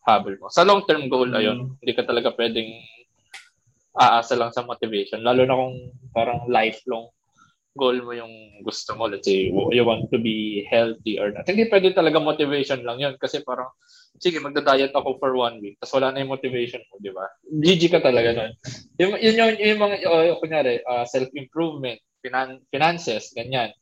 habol 0.04 0.36
mo. 0.36 0.52
Sa 0.52 0.62
long-term 0.62 1.08
goal, 1.08 1.32
mm. 1.32 1.38
ayun, 1.40 1.58
hindi 1.80 1.92
ka 1.96 2.04
talaga 2.04 2.36
pwedeng 2.36 2.68
aasa 3.96 4.36
lang 4.36 4.52
sa 4.52 4.66
motivation. 4.68 5.24
Lalo 5.24 5.48
na 5.48 5.56
kung 5.56 5.74
parang 6.12 6.44
lifelong 6.46 7.08
goal 7.74 7.98
mo 8.06 8.14
yung 8.14 8.62
gusto 8.62 8.94
mo. 8.94 9.10
Let's 9.10 9.26
say, 9.26 9.50
you 9.50 9.84
want 9.84 10.08
to 10.14 10.18
be 10.18 10.62
healthy 10.70 11.18
or 11.18 11.34
not. 11.34 11.44
Hindi 11.44 11.66
pwede 11.66 11.90
talaga 11.90 12.22
motivation 12.22 12.86
lang 12.86 13.02
yun 13.02 13.14
kasi 13.18 13.42
parang, 13.42 13.74
sige, 14.16 14.38
magda-diet 14.38 14.94
ako 14.94 15.18
for 15.18 15.34
one 15.34 15.58
week, 15.58 15.76
tapos 15.82 15.98
wala 15.98 16.14
na 16.14 16.22
yung 16.22 16.32
motivation 16.32 16.80
mo, 16.88 17.02
di 17.02 17.10
ba? 17.10 17.26
GG 17.50 17.90
ka 17.90 18.00
talaga 18.00 18.30
nun. 18.30 18.52
Yung, 19.02 19.12
yun 19.18 19.36
yung, 19.36 19.52
yung 19.58 19.80
mga, 19.82 19.96
uh, 20.06 20.38
kunyari, 20.38 20.78
uh, 20.86 21.02
self-improvement, 21.04 21.98
finan- 22.22 22.62
finances, 22.70 23.34
ganyan. 23.34 23.74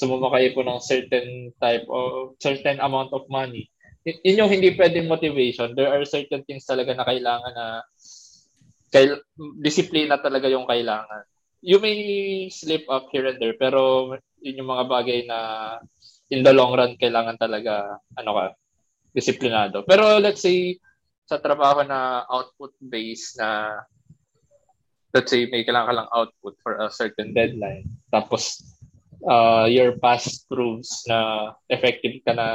Po 0.00 0.62
ng 0.62 0.80
certain 0.80 1.50
type 1.58 1.84
of, 1.90 2.38
certain 2.38 2.78
amount 2.78 3.10
of 3.10 3.26
money. 3.26 3.66
Y- 4.06 4.16
yun 4.24 4.46
yung 4.46 4.50
hindi 4.54 4.72
pwedeng 4.78 5.10
motivation. 5.10 5.74
There 5.74 5.90
are 5.90 6.00
certain 6.06 6.46
things 6.46 6.64
talaga 6.64 6.94
na 6.94 7.04
kailangan 7.04 7.52
na 7.52 7.66
kail, 8.90 9.22
disiplina 9.60 10.18
talaga 10.18 10.50
yung 10.50 10.66
kailangan 10.66 11.29
you 11.60 11.78
may 11.78 12.48
slip 12.48 12.84
up 12.88 13.08
here 13.12 13.28
and 13.28 13.40
there, 13.40 13.56
pero 13.56 14.12
yun 14.40 14.60
yung 14.64 14.70
mga 14.72 14.84
bagay 14.88 15.20
na 15.28 15.38
in 16.32 16.44
the 16.44 16.52
long 16.52 16.72
run, 16.72 16.96
kailangan 16.96 17.36
talaga, 17.36 18.00
ano 18.16 18.30
ka, 18.36 18.44
disiplinado. 19.12 19.84
Pero 19.84 20.18
let's 20.22 20.40
say, 20.40 20.78
sa 21.28 21.38
trabaho 21.38 21.84
na 21.84 22.24
output-based 22.26 23.38
na, 23.38 23.80
let's 25.12 25.30
say, 25.30 25.46
may 25.50 25.66
kailangan 25.66 25.90
ka 25.90 25.98
lang 26.00 26.10
output 26.14 26.54
for 26.62 26.78
a 26.80 26.88
certain 26.88 27.34
deadline. 27.34 27.86
Tapos, 28.14 28.62
uh, 29.26 29.66
your 29.68 29.98
past 29.98 30.48
proves 30.48 31.04
na 31.06 31.52
effective 31.68 32.22
ka 32.24 32.32
na 32.32 32.46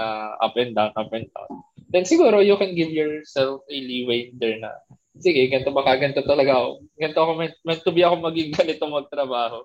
up 0.41 0.55
and 0.57 0.73
down, 0.73 0.91
up 0.95 1.11
and 1.13 1.27
down. 1.35 1.61
Then 1.91 2.03
siguro 2.03 2.41
you 2.41 2.57
can 2.57 2.73
give 2.73 2.89
yourself 2.89 3.61
a 3.69 3.77
leeway 3.77 4.33
there 4.35 4.57
na 4.57 4.73
sige, 5.19 5.47
ganito 5.47 5.71
baka 5.71 5.95
ganito 5.99 6.23
talaga 6.23 6.59
ako. 6.59 6.69
Ganito 6.99 7.19
ako, 7.21 7.31
meant, 7.39 7.55
meant 7.63 7.81
to 7.83 7.91
be 7.91 8.03
ako 8.03 8.15
maging 8.19 8.51
ganito 8.59 8.83
magtrabaho. 8.87 9.63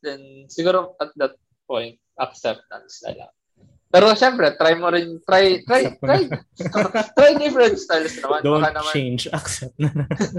Then, 0.00 0.46
siguro 0.48 0.94
at 1.00 1.12
that 1.16 1.34
point, 1.66 1.96
acceptance 2.16 3.02
na 3.04 3.24
lang. 3.24 3.32
Pero 3.86 4.12
syempre, 4.18 4.50
try 4.58 4.74
mo 4.76 4.90
rin, 4.90 5.22
try, 5.22 5.62
try, 5.62 5.94
try, 5.96 6.22
try 7.16 7.30
different 7.38 7.78
styles 7.78 8.18
naman. 8.18 8.40
Don't 8.42 8.60
baka 8.60 8.74
naman, 8.74 8.92
change, 8.92 9.24
accept 9.30 9.76
na. 9.78 9.88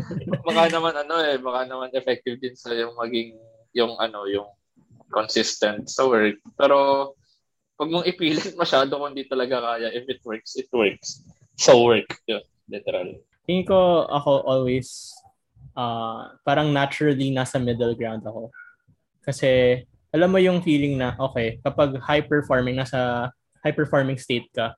baka 0.48 0.64
naman 0.68 0.94
ano 0.94 1.16
eh, 1.24 1.40
baka 1.40 1.66
naman 1.66 1.90
effective 1.96 2.38
din 2.44 2.54
sa 2.60 2.76
yung 2.76 2.94
maging, 3.00 3.34
yung 3.72 3.96
ano, 3.98 4.28
yung 4.28 4.52
consistent 5.10 5.88
sa 5.88 6.06
work. 6.06 6.38
Pero, 6.60 7.16
pag 7.80 7.88
mong 7.88 8.10
ipilit 8.10 8.58
masyado 8.58 8.98
kung 9.00 9.16
hindi 9.16 9.24
talaga 9.30 9.64
kaya, 9.64 9.96
if 9.96 10.06
it 10.12 10.22
works, 10.28 10.60
it 10.60 10.68
works. 10.74 11.24
So 11.56 11.82
work, 11.88 12.10
yun, 12.28 12.44
literally. 12.68 13.24
Tingin 13.48 13.64
ko 13.64 14.06
ako 14.12 14.44
always 14.44 15.16
uh, 15.74 16.36
parang 16.44 16.76
naturally 16.76 17.32
nasa 17.32 17.58
middle 17.58 17.96
ground 17.96 18.22
ako. 18.28 18.52
Kasi 19.24 19.82
alam 20.12 20.30
mo 20.32 20.40
yung 20.40 20.60
feeling 20.60 21.00
na 21.00 21.16
okay, 21.16 21.64
kapag 21.64 21.96
high 22.04 22.24
performing 22.24 22.76
nasa 22.76 23.32
high 23.64 23.76
performing 23.76 24.20
state 24.20 24.52
ka, 24.52 24.76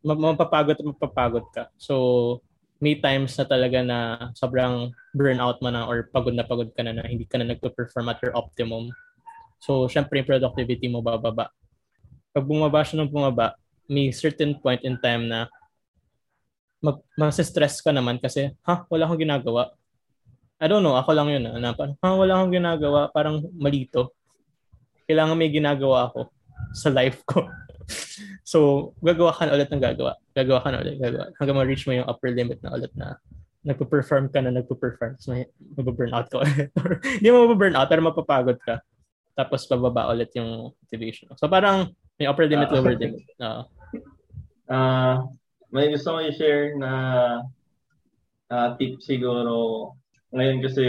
mapapagod 0.00 0.80
mapapagod 0.80 1.44
ka. 1.52 1.68
So 1.76 2.40
may 2.78 2.94
times 3.02 3.34
na 3.34 3.46
talaga 3.46 3.82
na 3.82 3.98
sobrang 4.38 4.94
burnout 5.10 5.58
mo 5.58 5.68
na 5.70 5.86
or 5.90 6.06
pagod 6.14 6.34
na 6.34 6.46
pagod 6.46 6.70
ka 6.70 6.86
na 6.86 6.94
na 6.94 7.04
hindi 7.10 7.26
ka 7.26 7.38
na 7.38 7.50
nagpo-perform 7.50 8.06
at 8.06 8.22
your 8.22 8.38
optimum. 8.38 8.94
So, 9.58 9.90
syempre, 9.90 10.22
yung 10.22 10.30
productivity 10.30 10.86
mo 10.86 11.02
bababa. 11.02 11.50
Pag 12.30 12.46
bumaba 12.46 12.86
siya 12.86 13.02
ng 13.02 13.10
bumaba, 13.10 13.58
may 13.90 14.14
certain 14.14 14.54
point 14.62 14.86
in 14.86 14.94
time 15.02 15.26
na 15.26 15.50
mag, 16.82 17.02
stress 17.34 17.82
ka 17.82 17.90
naman 17.90 18.22
kasi, 18.22 18.54
ha, 18.62 18.86
wala 18.86 19.06
akong 19.06 19.22
ginagawa. 19.22 19.74
I 20.58 20.66
don't 20.66 20.82
know, 20.82 20.98
ako 20.98 21.14
lang 21.14 21.30
yun. 21.30 21.46
Ah, 21.46 21.58
na, 21.58 21.74
ha, 21.74 22.08
wala 22.14 22.38
akong 22.38 22.54
ginagawa, 22.54 23.10
parang 23.14 23.46
malito. 23.54 24.14
Kailangan 25.06 25.38
may 25.38 25.50
ginagawa 25.50 26.10
ako 26.10 26.30
sa 26.74 26.90
life 26.90 27.22
ko. 27.26 27.46
so, 28.52 28.90
gagawa 29.00 29.32
ka 29.34 29.46
na 29.46 29.54
ulit 29.54 29.70
ng 29.70 29.82
gagawa. 29.82 30.18
Gagawa 30.34 30.60
ka 30.62 30.68
na 30.70 30.82
ulit, 30.82 30.98
gagawa. 30.98 31.30
Hanggang 31.38 31.58
ma-reach 31.58 31.86
mo 31.86 31.96
yung 31.96 32.08
upper 32.10 32.30
limit 32.30 32.58
na 32.62 32.74
ulit 32.74 32.92
na 32.94 33.18
nagpo-perform 33.66 34.30
ka 34.30 34.38
na 34.42 34.54
nagpo-perform. 34.54 35.18
So, 35.18 35.34
may, 35.34 35.50
mababurnout 35.78 36.30
ka 36.30 36.42
ulit. 36.42 36.70
Hindi 37.18 37.28
mo 37.30 37.46
mababurnout, 37.48 37.88
pero 37.90 38.02
mapapagod 38.06 38.58
ka. 38.62 38.82
Tapos, 39.34 39.66
bababa 39.70 40.10
ulit 40.10 40.30
yung 40.34 40.74
motivation. 40.74 41.30
So, 41.38 41.46
parang 41.46 41.94
may 42.18 42.26
upper 42.26 42.50
limit, 42.50 42.70
lower 42.74 42.98
limit. 42.98 43.22
Uh, 43.38 43.62
uh, 44.66 45.22
may 45.72 45.92
gusto 45.92 46.16
ko 46.16 46.18
i-share 46.24 46.76
na 46.76 46.92
uh, 48.48 48.68
tip 48.80 49.00
siguro. 49.04 49.92
Ngayon 50.32 50.64
kasi 50.64 50.86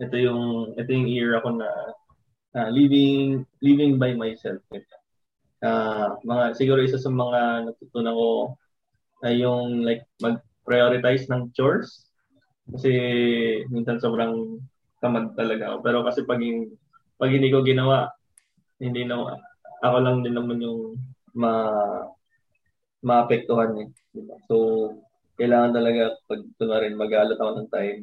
ito 0.00 0.16
yung 0.16 0.74
ito 0.74 0.90
yung 0.90 1.08
era 1.10 1.44
ko 1.44 1.50
na 1.54 1.70
uh, 2.56 2.68
living 2.70 3.46
living 3.62 3.98
by 4.00 4.14
myself. 4.14 4.62
Uh, 5.60 6.16
mga 6.24 6.56
siguro 6.56 6.80
isa 6.80 6.96
sa 6.96 7.12
mga 7.12 7.68
natutunan 7.68 8.16
ko 8.16 8.30
ay 9.28 9.44
yung 9.44 9.84
like 9.84 10.08
mag-prioritize 10.24 11.28
ng 11.28 11.52
chores 11.52 12.08
kasi 12.70 12.92
minsan 13.68 14.00
sobrang 14.00 14.62
tamad 15.04 15.36
talaga 15.36 15.74
ako. 15.74 15.76
Pero 15.84 15.98
kasi 16.06 16.24
pag, 16.24 16.40
pag 17.20 17.30
hindi 17.32 17.52
ko 17.52 17.60
ginawa, 17.60 18.08
hindi 18.80 19.04
na 19.04 19.36
ako 19.84 19.96
lang 20.00 20.24
din 20.24 20.36
naman 20.36 20.64
yung 20.64 20.96
ma 21.36 21.52
maapektuhan 23.00 23.76
eh. 23.80 23.88
Diba? 24.12 24.36
So, 24.48 24.56
kailangan 25.40 25.72
talaga 25.72 26.16
pag 26.28 26.40
rin 26.84 27.00
mag-aalat 27.00 27.38
ako 27.40 27.50
ng 27.56 27.70
time, 27.72 27.98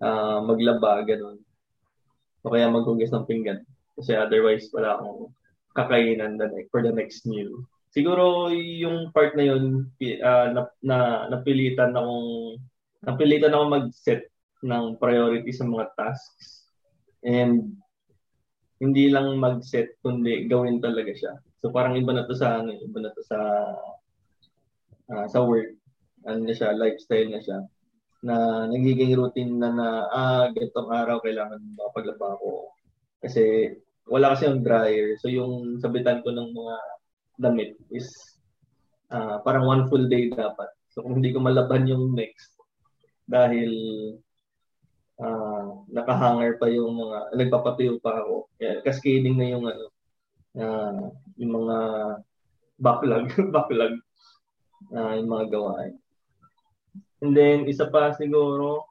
uh, 0.00 0.40
maglaba, 0.40 1.04
ganun. 1.04 1.38
O 2.44 2.52
kaya 2.52 2.72
maghugas 2.72 3.12
ng 3.12 3.28
pinggan. 3.28 3.60
Kasi 3.96 4.16
otherwise, 4.16 4.68
wala 4.72 4.96
akong 4.96 5.32
kakainan 5.76 6.40
the 6.40 6.48
next, 6.48 6.70
for 6.72 6.80
the 6.80 6.92
next 6.92 7.28
meal. 7.28 7.50
Siguro 7.94 8.50
yung 8.50 9.14
part 9.14 9.38
na 9.38 9.44
yun, 9.46 9.86
uh, 10.02 10.48
na, 10.50 10.60
na, 10.82 10.96
napilitan 11.30 11.94
akong 11.94 12.58
napilitan 13.04 13.52
ako 13.52 13.64
mag-set 13.68 14.22
ng 14.64 14.96
priority 14.96 15.52
sa 15.52 15.68
mga 15.68 15.92
tasks. 15.94 16.72
And 17.20 17.76
hindi 18.80 19.08
lang 19.12 19.36
mag-set, 19.38 20.00
kundi 20.00 20.48
gawin 20.48 20.80
talaga 20.80 21.12
siya. 21.12 21.32
So 21.60 21.70
parang 21.70 21.96
iba 21.96 22.12
na 22.12 22.26
to 22.28 22.34
sa 22.34 22.60
ano, 22.60 22.72
iba 22.72 22.98
na 23.00 23.12
to 23.12 23.22
sa 23.24 23.38
uh, 25.10 25.26
sa 25.28 25.40
work, 25.44 25.74
ano 26.24 26.44
na 26.44 26.54
siya, 26.54 26.76
lifestyle 26.76 27.28
na 27.32 27.40
siya, 27.42 27.58
na 28.24 28.64
nagiging 28.72 29.12
routine 29.16 29.60
na 29.60 29.68
na, 29.72 29.88
ah, 30.08 30.44
ganitong 30.52 30.88
araw 30.88 31.20
kailangan 31.20 31.60
mapaglaba 31.76 32.40
ko. 32.40 32.72
Kasi 33.20 33.72
wala 34.08 34.32
kasi 34.32 34.48
yung 34.48 34.64
dryer. 34.64 35.16
So 35.20 35.28
yung 35.28 35.80
sabitan 35.80 36.24
ko 36.24 36.32
ng 36.32 36.50
mga 36.52 36.76
damit 37.40 37.76
is 37.92 38.08
uh, 39.12 39.40
parang 39.44 39.68
one 39.68 39.82
full 39.88 40.08
day 40.08 40.32
dapat. 40.32 40.68
So 40.92 41.04
kung 41.04 41.20
hindi 41.20 41.32
ko 41.34 41.40
malaban 41.42 41.88
yung 41.88 42.14
next 42.16 42.54
dahil 43.24 43.72
uh, 45.20 45.84
nakahanger 45.88 46.60
pa 46.60 46.68
yung 46.68 46.96
mga 46.96 47.18
nagpapatuyo 47.36 48.00
pa 48.00 48.24
ako. 48.24 48.48
Kaya 48.60 48.84
cascading 48.84 49.36
na 49.36 49.48
yung 49.52 49.64
ano 49.68 49.86
uh, 50.60 51.02
yung 51.40 51.52
mga 51.64 51.76
backlog 52.78 53.26
backlog 53.54 53.94
uh, 54.92 55.12
yung 55.16 55.30
mga 55.30 55.46
gawain. 55.54 55.94
And 57.24 57.32
then, 57.32 57.64
isa 57.64 57.88
pa 57.88 58.12
siguro, 58.12 58.84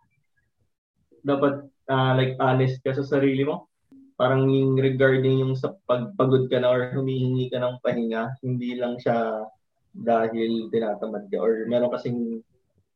dapat 1.22 1.70
uh, 1.90 2.14
like 2.18 2.36
honest 2.42 2.82
ka 2.82 2.96
sa 2.96 3.06
sarili 3.06 3.46
mo. 3.46 3.70
Parang 4.18 4.46
yung 4.50 4.78
regarding 4.78 5.42
yung 5.42 5.54
sa 5.58 5.74
pagpagod 5.90 6.48
ka 6.48 6.62
na 6.62 6.70
or 6.70 6.94
humihingi 6.94 7.50
ka 7.50 7.58
ng 7.60 7.82
pahinga, 7.82 8.38
hindi 8.46 8.78
lang 8.78 8.98
siya 9.02 9.46
dahil 9.94 10.74
tinatamad 10.74 11.30
ka 11.30 11.38
or 11.38 11.70
meron 11.70 11.94
kasing 11.94 12.42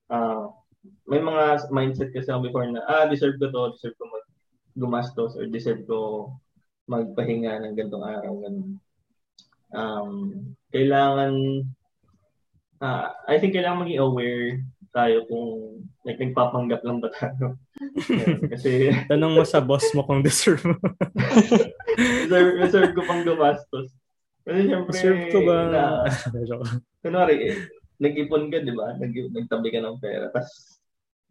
uh, 0.10 0.49
may 1.05 1.21
mga 1.21 1.69
mindset 1.69 2.10
kasi 2.10 2.29
ako 2.33 2.49
before 2.49 2.65
na 2.65 2.81
ah 2.89 3.05
deserve 3.05 3.38
ko 3.38 3.53
to, 3.53 3.77
deserve 3.77 3.95
ko 4.01 4.05
mag 4.10 4.25
gumastos 4.77 5.38
or 5.38 5.45
deserve 5.49 5.86
ko 5.86 6.31
magpahinga 6.89 7.62
ng 7.62 7.75
gantong 7.75 8.05
araw 8.05 8.33
ganun. 8.41 8.79
Um, 9.73 10.10
kailangan 10.71 11.65
uh, 12.82 13.13
I 13.26 13.38
think 13.38 13.54
kailangan 13.54 13.86
maging 13.86 14.02
aware 14.02 14.62
tayo 14.98 15.30
kung 15.30 15.48
like 16.02 16.18
nagpapanggap 16.18 16.82
lang 16.82 16.98
ba 16.98 17.10
tayo. 17.13 17.54
kasi 18.54 18.90
tanong 19.06 19.38
mo 19.38 19.44
sa 19.46 19.62
boss 19.62 19.86
mo 19.94 20.02
kung 20.02 20.26
deserve 20.26 20.63
mo. 20.66 20.78
deserve, 22.26 22.52
deserve 22.58 22.92
ko 22.98 23.02
pang 23.06 23.22
gumastos. 23.22 23.94
Kasi 24.48 24.60
syempre, 24.63 24.92
deserve 24.96 25.24
ko 25.30 25.40
ba? 25.44 25.58
Na, 25.68 25.84
kunwari, 27.04 27.36
eh, 27.52 27.56
nag-ipon 28.00 28.48
ka, 28.48 28.63
di 28.63 28.72
ba? 28.72 28.96
Nag, 28.96 29.12
nagtabi 29.36 29.70
ka 29.76 29.84
ng 29.84 30.00
pera. 30.00 30.32
Tapos, 30.32 30.80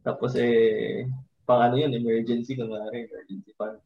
tapos 0.05 0.33
eh, 0.37 1.09
pang 1.49 1.65
ano 1.65 1.81
yun, 1.81 1.97
emergency, 1.97 2.53
kunwari, 2.55 3.09
emergency 3.09 3.57
fund. 3.57 3.81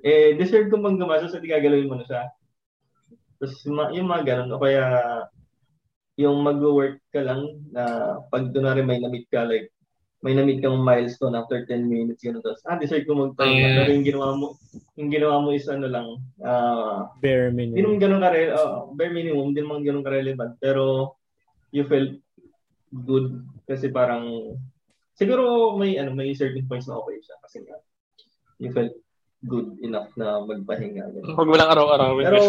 Eh, 0.00 0.34
deserve 0.40 0.72
ko 0.72 0.80
pang 0.80 0.96
gumastos 0.96 1.36
at 1.36 1.44
gagalawin 1.44 1.86
mo 1.86 2.00
na 2.00 2.08
siya. 2.08 2.24
Tapos, 3.36 3.60
yung 3.92 4.08
mga 4.08 4.24
ganun, 4.24 4.56
o 4.56 4.62
kaya, 4.62 4.82
yung 6.14 6.46
mag-work 6.46 7.02
ka 7.10 7.22
lang 7.26 7.58
na 7.74 8.16
pag 8.30 8.54
doon 8.54 8.86
may 8.86 9.02
namit 9.02 9.26
ka 9.30 9.42
like 9.42 9.74
may 10.24 10.32
na-meet 10.32 10.64
kang 10.64 10.80
milestone 10.80 11.36
after 11.36 11.68
10 11.68 11.84
minutes, 11.84 12.24
yun, 12.24 12.40
tapos, 12.40 12.64
ah, 12.64 12.80
deserve 12.80 13.04
ko 13.04 13.12
magpahinga. 13.12 13.68
Mm. 13.68 13.76
Pero 13.76 13.90
yung 13.92 14.06
ginawa 14.08 14.28
mo, 14.32 14.46
yung 14.96 15.10
ginawa 15.12 15.36
mo 15.44 15.52
is 15.52 15.68
ano 15.68 15.84
lang, 15.84 16.08
uh, 16.40 17.12
bare 17.20 17.52
minimum. 17.52 17.76
Hindi 17.76 17.84
naman 17.84 18.00
ganun 18.00 18.24
kare, 18.24 18.40
uh, 18.56 18.88
bare 18.96 19.12
minimum, 19.12 19.52
hindi 19.52 19.60
naman 19.60 19.84
ganun 19.84 20.00
ka-relevant, 20.00 20.52
pero 20.64 20.84
you 21.76 21.84
felt 21.84 22.16
good 23.04 23.36
kasi 23.68 23.92
parang, 23.92 24.56
siguro 25.12 25.76
may, 25.76 26.00
ano, 26.00 26.16
may 26.16 26.32
certain 26.32 26.64
points 26.64 26.88
na 26.88 26.96
okay 26.96 27.20
siya 27.20 27.36
kasi 27.44 27.60
nga, 27.68 27.76
you 28.56 28.72
felt 28.72 28.96
good 29.44 29.76
enough 29.84 30.08
na 30.16 30.40
magpahinga. 30.40 31.20
Huwag 31.36 31.48
mo 31.52 31.56
lang 31.60 31.68
araw-araw. 31.68 32.16
Pero, 32.24 32.40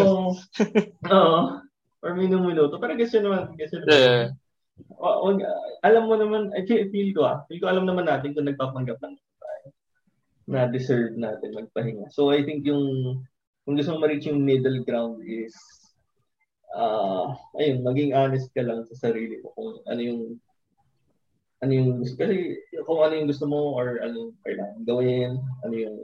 oo, 1.12 1.39
or 2.06 2.13
minum-minuto. 2.13 2.78
Pero 2.78 2.94
guess 2.94 3.18
yun 3.18 3.26
naman, 3.26 3.58
guess 3.58 3.74
yun 3.74 3.82
naman. 3.82 3.98
Yeah 3.98 4.26
o, 5.00 5.08
o, 5.08 5.28
alam 5.84 6.04
mo 6.08 6.15
naman, 6.20 6.52
I 6.52 6.68
feel, 6.68 6.88
feel 6.91 7.10
ko 7.15 7.22
ah, 7.24 7.39
feel 7.48 7.63
ko 7.63 7.72
alam 7.72 7.88
naman 7.88 8.08
natin 8.08 8.36
kung 8.36 8.48
nagpapanggap 8.48 9.00
lang 9.00 9.15
tayo 9.15 9.68
na 10.52 10.68
deserve 10.68 11.15
natin 11.15 11.56
magpahinga. 11.56 12.12
So 12.12 12.30
I 12.30 12.44
think 12.44 12.68
yung, 12.68 13.20
kung 13.63 13.76
gusto 13.80 13.96
mo 13.96 14.04
ma-reach 14.04 14.28
yung 14.28 14.44
middle 14.44 14.84
ground 14.84 15.24
is, 15.24 15.56
uh, 16.76 17.32
ayun, 17.56 17.82
maging 17.82 18.12
honest 18.13 18.52
ka 18.52 18.62
lang 18.62 18.84
sa 18.86 19.10
sarili 19.10 19.39
mo 19.41 19.56
kung 19.56 19.72
ano 19.88 20.02
yung 20.04 20.24
ano 21.63 21.72
yung 21.72 22.04
kasi 22.04 22.62
kung 22.84 23.00
ano 23.00 23.15
yung 23.15 23.30
gusto 23.32 23.48
mo 23.48 23.74
or 23.80 23.98
ano 24.04 24.28
yung 24.28 24.34
kailangan 24.44 24.84
gawin, 24.86 25.32
ano 25.63 25.74
yung 25.74 25.98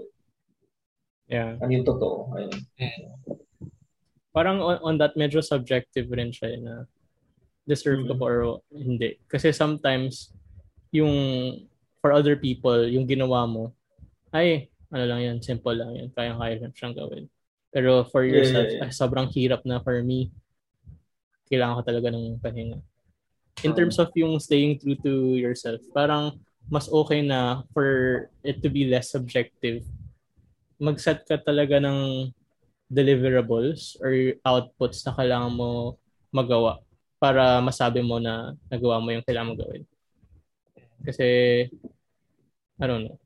yeah. 1.27 1.59
ano 1.59 1.69
yung 1.69 1.85
totoo. 1.85 2.33
Ayun. 2.39 2.55
Parang 4.31 4.63
on, 4.63 4.77
on 4.83 4.95
that 4.97 5.15
medyo 5.19 5.43
subjective 5.43 6.07
rin 6.11 6.31
siya 6.31 6.55
na 6.59 6.75
deserve 7.67 8.07
mm-hmm. 8.07 8.23
or 8.23 8.63
hindi. 8.71 9.19
Kasi 9.27 9.51
sometimes, 9.51 10.31
yung 10.91 11.11
for 12.01 12.11
other 12.11 12.35
people, 12.35 12.83
yung 12.87 13.05
ginawa 13.05 13.45
mo, 13.45 13.71
ay, 14.33 14.71
ano 14.91 15.03
lang 15.07 15.21
yan, 15.21 15.37
simple 15.39 15.75
lang 15.75 15.93
yan, 15.95 16.09
kayang-kaya 16.15 16.59
lang 16.59 16.73
siyang 16.73 16.95
gawin. 16.95 17.25
Pero 17.71 18.03
for 18.11 18.27
yourself, 18.27 18.67
yeah, 18.67 18.83
yeah, 18.83 18.87
yeah. 18.87 18.91
Ay, 18.91 18.95
sobrang 18.95 19.27
hirap 19.31 19.63
na 19.63 19.79
for 19.79 19.95
me, 20.03 20.31
kailangan 21.47 21.79
ko 21.79 21.83
talaga 21.87 22.07
ng 22.11 22.39
pahinga. 22.39 22.79
In 23.63 23.71
terms 23.77 23.99
of 24.01 24.09
yung 24.17 24.39
staying 24.39 24.79
true 24.79 24.97
to 25.03 25.37
yourself, 25.37 25.79
parang 25.93 26.39
mas 26.71 26.87
okay 26.87 27.21
na 27.21 27.63
for 27.75 28.27
it 28.41 28.63
to 28.63 28.71
be 28.71 28.87
less 28.87 29.11
subjective. 29.11 29.83
Mag-set 30.81 31.23
ka 31.27 31.37
talaga 31.37 31.77
ng 31.77 32.31
deliverables 32.91 33.95
or 34.03 34.35
outputs 34.43 35.07
na 35.07 35.15
kailangan 35.15 35.55
mo 35.55 35.95
magawa 36.27 36.83
para 37.23 37.63
masabi 37.63 38.03
mo 38.03 38.19
na 38.19 38.51
nagawa 38.67 38.99
mo 38.99 39.15
yung 39.15 39.23
kailangan 39.23 39.49
mo 39.53 39.55
gawin. 39.55 39.83
Kasi, 41.07 41.27
I 42.77 42.83
don't 42.83 43.07
know, 43.07 43.17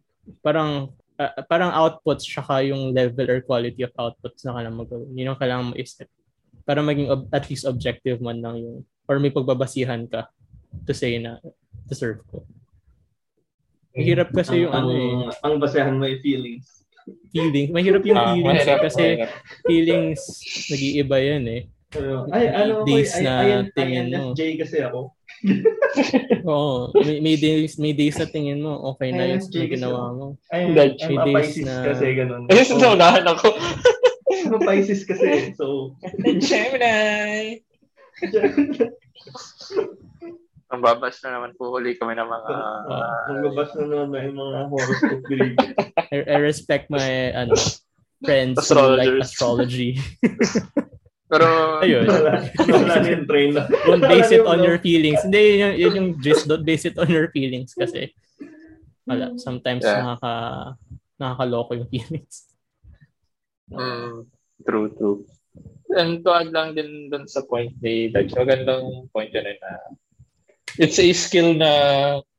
parang, 0.46 0.94
uh, 1.18 1.42
parang 1.50 1.74
outputs 1.74 2.30
tsaka 2.30 2.62
yung 2.62 2.94
level 2.94 3.26
or 3.26 3.42
quality 3.42 3.82
of 3.82 3.96
outputs 3.98 4.46
na 4.46 4.54
kailangan 4.54 4.78
mo 4.78 4.86
gawin. 4.86 5.18
Yun 5.18 5.34
ang 5.34 5.42
kailangan 5.42 5.68
mo 5.72 5.74
isip. 5.74 6.08
Para 6.62 6.86
maging 6.86 7.10
ob- 7.10 7.30
at 7.34 7.50
least 7.50 7.66
objective 7.66 8.22
man 8.22 8.38
lang 8.46 8.62
yung, 8.62 8.78
or 9.10 9.18
may 9.18 9.34
pagbabasihan 9.34 10.06
ka 10.06 10.30
to 10.86 10.94
say 10.94 11.18
na 11.18 11.42
deserve 11.90 12.22
ko. 12.30 12.46
Mahirap 13.96 14.30
kasi 14.36 14.68
yung 14.68 14.76
ang, 14.76 14.86
ano 14.86 14.92
eh. 14.94 15.40
Ang 15.42 15.56
basehan 15.58 15.96
mo 15.96 16.04
ay 16.04 16.20
feelings. 16.20 16.85
Feelings. 17.36 17.70
Mahirap 17.76 18.04
yung 18.08 18.16
uh, 18.16 18.32
feelings 18.32 18.64
mahirap, 18.64 18.80
kasi 18.80 19.04
mahirap. 19.20 19.32
feelings 19.68 20.22
nag-iiba 20.72 21.18
yan 21.20 21.44
eh. 21.52 21.62
Uh, 21.96 22.24
ay, 22.32 22.48
ano 22.48 22.88
days 22.88 23.12
ay, 23.20 23.24
na 23.28 23.34
ay, 23.44 23.52
tingin 23.76 24.08
mo. 24.16 24.32
INFJ 24.32 24.42
kasi 24.64 24.78
ako. 24.88 25.12
Oo, 26.48 26.96
may, 26.96 27.20
may 27.20 27.36
days 27.36 27.76
may 27.76 27.92
days 27.92 28.16
na 28.16 28.28
tingin 28.32 28.64
mo 28.64 28.80
okay 28.96 29.12
na 29.12 29.36
yung 29.36 29.44
ginawa 29.52 30.16
mo. 30.16 30.26
Ay, 30.48 30.72
may 30.72 30.96
days 31.28 31.60
na 31.60 31.92
kasi 31.92 32.16
ganun. 32.16 32.48
Ay, 32.48 32.64
so, 32.64 32.80
oh. 32.80 32.96
ako. 32.96 33.52
I'm 34.46 34.54
a 34.54 34.60
Pisces 34.62 35.06
kasi, 35.06 35.54
so... 35.58 35.96
Gemini! 36.22 37.62
Ang 40.74 40.82
babas 40.82 41.22
na 41.22 41.38
naman 41.38 41.54
po 41.54 41.78
huli 41.78 41.94
kami 41.94 42.18
ng 42.18 42.26
mga... 42.26 42.52
Uh, 42.90 43.26
Magbabas 43.30 43.70
na 43.78 43.84
naman 43.86 44.08
may 44.10 44.30
mga 44.34 44.58
horoscope 44.66 45.26
reading. 45.30 45.56
I, 46.10 46.16
I 46.26 46.38
respect 46.42 46.90
my 46.90 47.34
ano, 47.38 47.54
friends 48.26 48.58
who 48.66 48.98
like 48.98 49.14
astrology. 49.22 50.02
Pero, 51.32 51.82
ayun. 51.82 52.06
Wala 52.06 53.02
na 53.02 53.10
yung 53.10 53.26
train 53.30 53.54
na. 53.54 53.66
Don't 53.86 54.02
base 54.02 54.34
it 54.34 54.46
on 54.46 54.62
your 54.62 54.78
feelings. 54.82 55.22
Hindi, 55.26 55.62
yun, 55.62 55.74
yun 55.78 55.94
yung 55.98 56.10
gist. 56.22 56.50
Don't 56.50 56.66
base 56.66 56.86
it 56.86 56.98
on 56.98 57.10
your 57.10 57.30
feelings 57.30 57.74
kasi 57.74 58.14
wala, 59.06 59.38
sometimes 59.38 59.86
yeah. 59.86 60.02
nakaka 60.02 60.34
nakakaloko 61.22 61.72
yung 61.78 61.90
feelings. 61.94 62.50
Mm, 63.70 64.30
true, 64.66 64.90
true. 64.98 65.26
And 65.94 66.26
to 66.26 66.30
add 66.34 66.50
lang 66.54 66.74
din 66.74 67.10
dun 67.10 67.30
sa 67.30 67.46
point 67.46 67.74
ni 67.82 68.10
Dad, 68.10 68.30
magandang 68.34 69.10
point 69.14 69.30
yun 69.34 69.46
eh, 69.46 69.58
na 69.62 69.72
it's 70.80 71.00
a 71.00 71.08
skill 71.14 71.56
na 71.56 71.72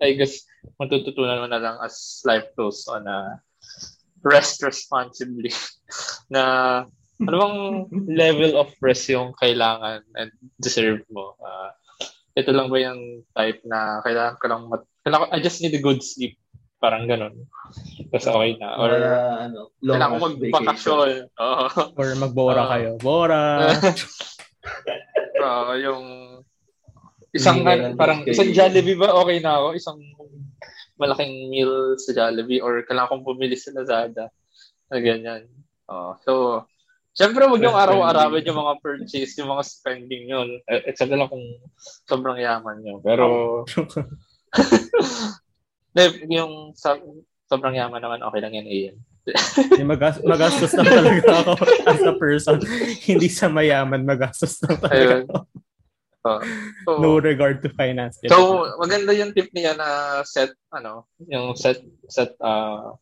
I 0.01 0.17
guess 0.17 0.45
matututunan 0.77 1.45
mo 1.45 1.47
na 1.49 1.63
lang 1.63 1.77
as 1.81 2.21
life 2.27 2.47
goes 2.59 2.85
on 2.91 3.07
na 3.07 3.41
rest 4.27 4.63
responsibly 4.67 5.55
na 6.35 6.43
ano 7.17 7.37
bang 7.41 7.59
level 8.13 8.61
of 8.61 8.69
rest 8.85 9.09
yung 9.09 9.33
kailangan 9.41 10.05
and 10.21 10.31
deserve 10.61 11.01
mo? 11.09 11.33
Uh, 11.41 11.73
ito 12.37 12.53
lang 12.53 12.69
ba 12.69 12.77
yung 12.77 13.25
type 13.33 13.65
na 13.65 14.05
kailangan 14.05 14.37
ko 14.37 14.45
lang 14.53 14.63
mat- 14.69 14.91
kailangan, 15.01 15.33
I 15.33 15.41
just 15.41 15.65
need 15.65 15.73
a 15.73 15.81
good 15.81 16.05
sleep. 16.05 16.37
Parang 16.77 17.09
ganun. 17.09 17.49
Kasi 18.13 18.29
okay 18.29 18.61
na. 18.61 18.77
Or 18.77 18.93
uh, 18.93 19.37
ano, 19.49 19.73
kailangan 19.81 20.21
ko 20.21 20.27
magbakasyon. 20.37 21.09
Oh. 21.41 21.73
Or 21.97 22.07
magbora 22.21 22.63
uh, 22.69 22.71
kayo. 22.77 22.91
Bora! 23.01 23.43
uh, 25.41 25.73
yung 25.89 26.05
isang 27.37 27.61
kan, 27.63 27.95
parang 27.95 28.21
isang 28.25 28.51
Jollibee 28.51 28.99
ba 28.99 29.13
okay 29.21 29.39
na 29.39 29.61
ako? 29.61 29.67
Isang 29.77 29.99
malaking 30.97 31.53
meal 31.53 31.95
sa 32.01 32.17
Jollibee 32.17 32.65
or 32.65 32.83
kailangan 32.89 33.21
kong 33.21 33.27
bumili 33.29 33.55
sa 33.55 33.73
Lazada. 33.77 34.33
Na 34.89 34.99
ganyan. 34.99 35.47
Oh, 35.87 36.17
so, 36.25 36.33
Siyempre, 37.17 37.49
wag 37.49 37.65
yung 37.65 37.73
araw-arawin 37.73 38.45
yung 38.45 38.61
mga 38.61 38.77
purchase, 38.85 39.41
yung 39.41 39.49
mga 39.49 39.65
spending 39.65 40.29
yun. 40.29 40.61
Except 40.69 41.09
na 41.09 41.25
lang 41.25 41.33
kung 41.33 41.49
sobrang 42.05 42.37
yaman 42.37 42.85
nyo. 42.85 43.01
Pero, 43.01 43.25
yung 46.37 46.77
sa, 46.77 47.01
sobrang 47.49 47.73
yaman 47.73 48.05
naman, 48.05 48.21
okay 48.21 48.41
lang 48.45 48.53
yan, 48.53 48.69
Ian. 48.69 48.97
magas- 49.83 50.23
magastos 50.23 50.77
na 50.77 50.85
talaga 50.85 51.33
ako 51.41 51.53
as 51.89 52.03
a 52.05 52.15
person. 52.21 52.61
Hindi 53.09 53.33
sa 53.33 53.49
mayaman, 53.49 54.05
magastos 54.05 54.61
na 54.61 54.77
talaga 54.77 55.25
ako. 55.25 55.37
Uh, 56.27 56.43
so, 56.83 56.99
no 56.99 57.23
regard 57.23 57.63
to 57.63 57.71
finance. 57.79 58.19
So, 58.27 58.67
maganda 58.83 59.15
yung 59.15 59.31
tip 59.31 59.55
niya 59.55 59.79
na 59.79 60.21
set, 60.27 60.51
ano, 60.75 61.07
yung 61.23 61.55
set, 61.55 61.87
set, 62.11 62.35
uh, 62.43 62.99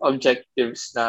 objectives 0.00 0.92
na 0.94 1.04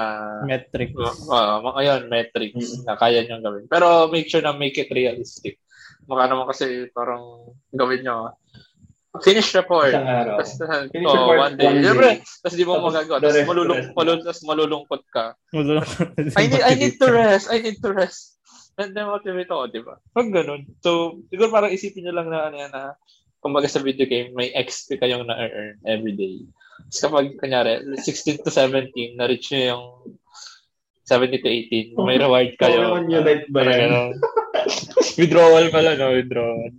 metrics. 0.48 0.96
Uh, 0.96 1.62
uh, 1.62 1.78
ayun, 1.78 2.10
metrics 2.10 2.56
mm-hmm. 2.56 2.88
na 2.88 2.96
kaya 2.96 3.28
nyo 3.28 3.44
gawin. 3.44 3.66
Pero 3.68 4.08
make 4.08 4.32
sure 4.32 4.42
na 4.42 4.56
make 4.56 4.80
it 4.80 4.90
realistic. 4.90 5.60
Baka 6.08 6.32
naman 6.32 6.48
kasi 6.48 6.88
parang 6.96 7.54
gawin 7.76 8.02
nyo 8.02 8.34
finish 9.24 9.50
report. 9.56 9.94
Tapos, 9.94 10.58
finish 10.94 11.10
oh, 11.10 11.16
report 11.18 11.40
one 11.40 11.56
day. 11.58 11.66
One 11.68 11.82
Siyempre, 11.82 12.10
tapos 12.22 12.56
di 12.56 12.66
mo 12.66 12.74
magagawa. 12.82 13.18
Tapos 13.18 13.48
malulung, 13.50 13.82
malulungkot 14.46 15.04
ka. 15.10 15.34
I 16.38 16.46
need, 16.46 16.64
I 16.64 16.74
need 16.78 16.96
to 17.02 17.08
rest. 17.10 17.50
I 17.50 17.58
need 17.62 17.78
to 17.82 17.90
rest. 17.94 18.37
And 18.78 18.94
then 18.94 19.10
motivate 19.10 19.50
ako, 19.50 19.74
di 19.74 19.82
ba? 19.82 19.98
Pag 20.14 20.30
ganun. 20.30 20.70
So, 20.86 21.22
siguro 21.34 21.50
parang 21.50 21.74
isipin 21.74 22.06
nyo 22.06 22.14
lang 22.14 22.30
na 22.30 22.40
ano 22.46 22.56
yan 22.62 22.70
na 22.70 22.94
kumbaga 23.42 23.66
sa 23.66 23.82
video 23.82 24.06
game, 24.06 24.34
may 24.38 24.54
XP 24.54 25.02
kayong 25.02 25.26
na-earn 25.26 25.82
every 25.86 26.14
day. 26.14 26.46
Tapos 26.90 27.02
kapag, 27.02 27.28
kanyari, 27.42 27.82
16 27.98 28.46
to 28.46 28.54
17, 28.54 29.18
na-reach 29.18 29.50
nyo 29.50 29.62
yung 29.66 29.86
70 31.10 31.42
to 31.42 31.50
18, 31.96 32.06
may 32.06 32.22
reward 32.22 32.54
kayo. 32.62 32.78
Pokemon 32.86 33.10
Unite 33.10 33.48
ba 33.50 33.62
yan? 33.66 34.14
withdrawal 35.20 35.66
pala, 35.74 35.98
no? 35.98 36.14
Withdrawal. 36.14 36.70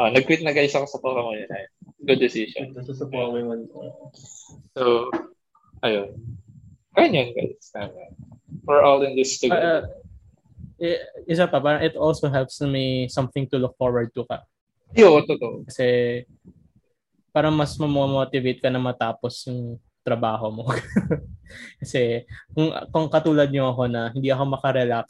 ah, 0.00 0.10
nag-quit 0.12 0.44
na 0.44 0.52
guys 0.52 0.76
ako 0.76 0.86
sa 0.90 1.00
Pokemon 1.00 1.48
Unite. 1.48 1.72
Good 2.04 2.20
decision. 2.20 2.76
Ito 2.76 2.92
sa 2.92 3.08
Pokemon. 3.08 3.72
So, 4.76 5.08
ayun. 5.80 6.12
Ganyan, 6.92 7.32
guys. 7.32 7.72
We're 8.66 8.82
all 8.82 9.00
in 9.06 9.14
this 9.14 9.38
together. 9.38 9.88
Uh, 9.88 9.99
isa 11.28 11.44
pa, 11.44 11.60
parang 11.60 11.84
it 11.84 11.94
also 11.94 12.32
helps 12.32 12.58
me 12.64 13.06
something 13.12 13.44
to 13.48 13.60
look 13.60 13.76
forward 13.76 14.08
to 14.16 14.24
ka. 14.24 14.42
Yo, 14.96 15.20
totoo. 15.22 15.62
Kasi 15.68 16.22
para 17.30 17.52
mas 17.52 17.78
mamotivate 17.78 18.58
ka 18.58 18.72
na 18.72 18.82
matapos 18.82 19.46
yung 19.46 19.78
trabaho 20.02 20.50
mo. 20.50 20.64
Kasi 21.82 22.26
kung, 22.56 22.72
kung 22.90 23.06
katulad 23.06 23.50
nyo 23.50 23.70
ako 23.70 23.82
na 23.86 24.10
hindi 24.10 24.32
ako 24.32 24.58
makarelax 24.58 25.06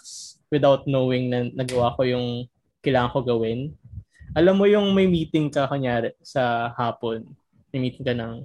without 0.52 0.84
knowing 0.84 1.32
na 1.32 1.48
nagawa 1.52 1.96
ko 1.96 2.04
yung 2.04 2.44
kailangan 2.84 3.12
ko 3.14 3.20
gawin, 3.24 3.72
alam 4.36 4.58
mo 4.58 4.66
yung 4.68 4.92
may 4.92 5.08
meeting 5.08 5.48
ka 5.48 5.66
kanyari 5.70 6.12
sa 6.20 6.74
hapon, 6.76 7.24
may 7.72 7.88
meeting 7.88 8.04
ka 8.04 8.12
ng 8.12 8.44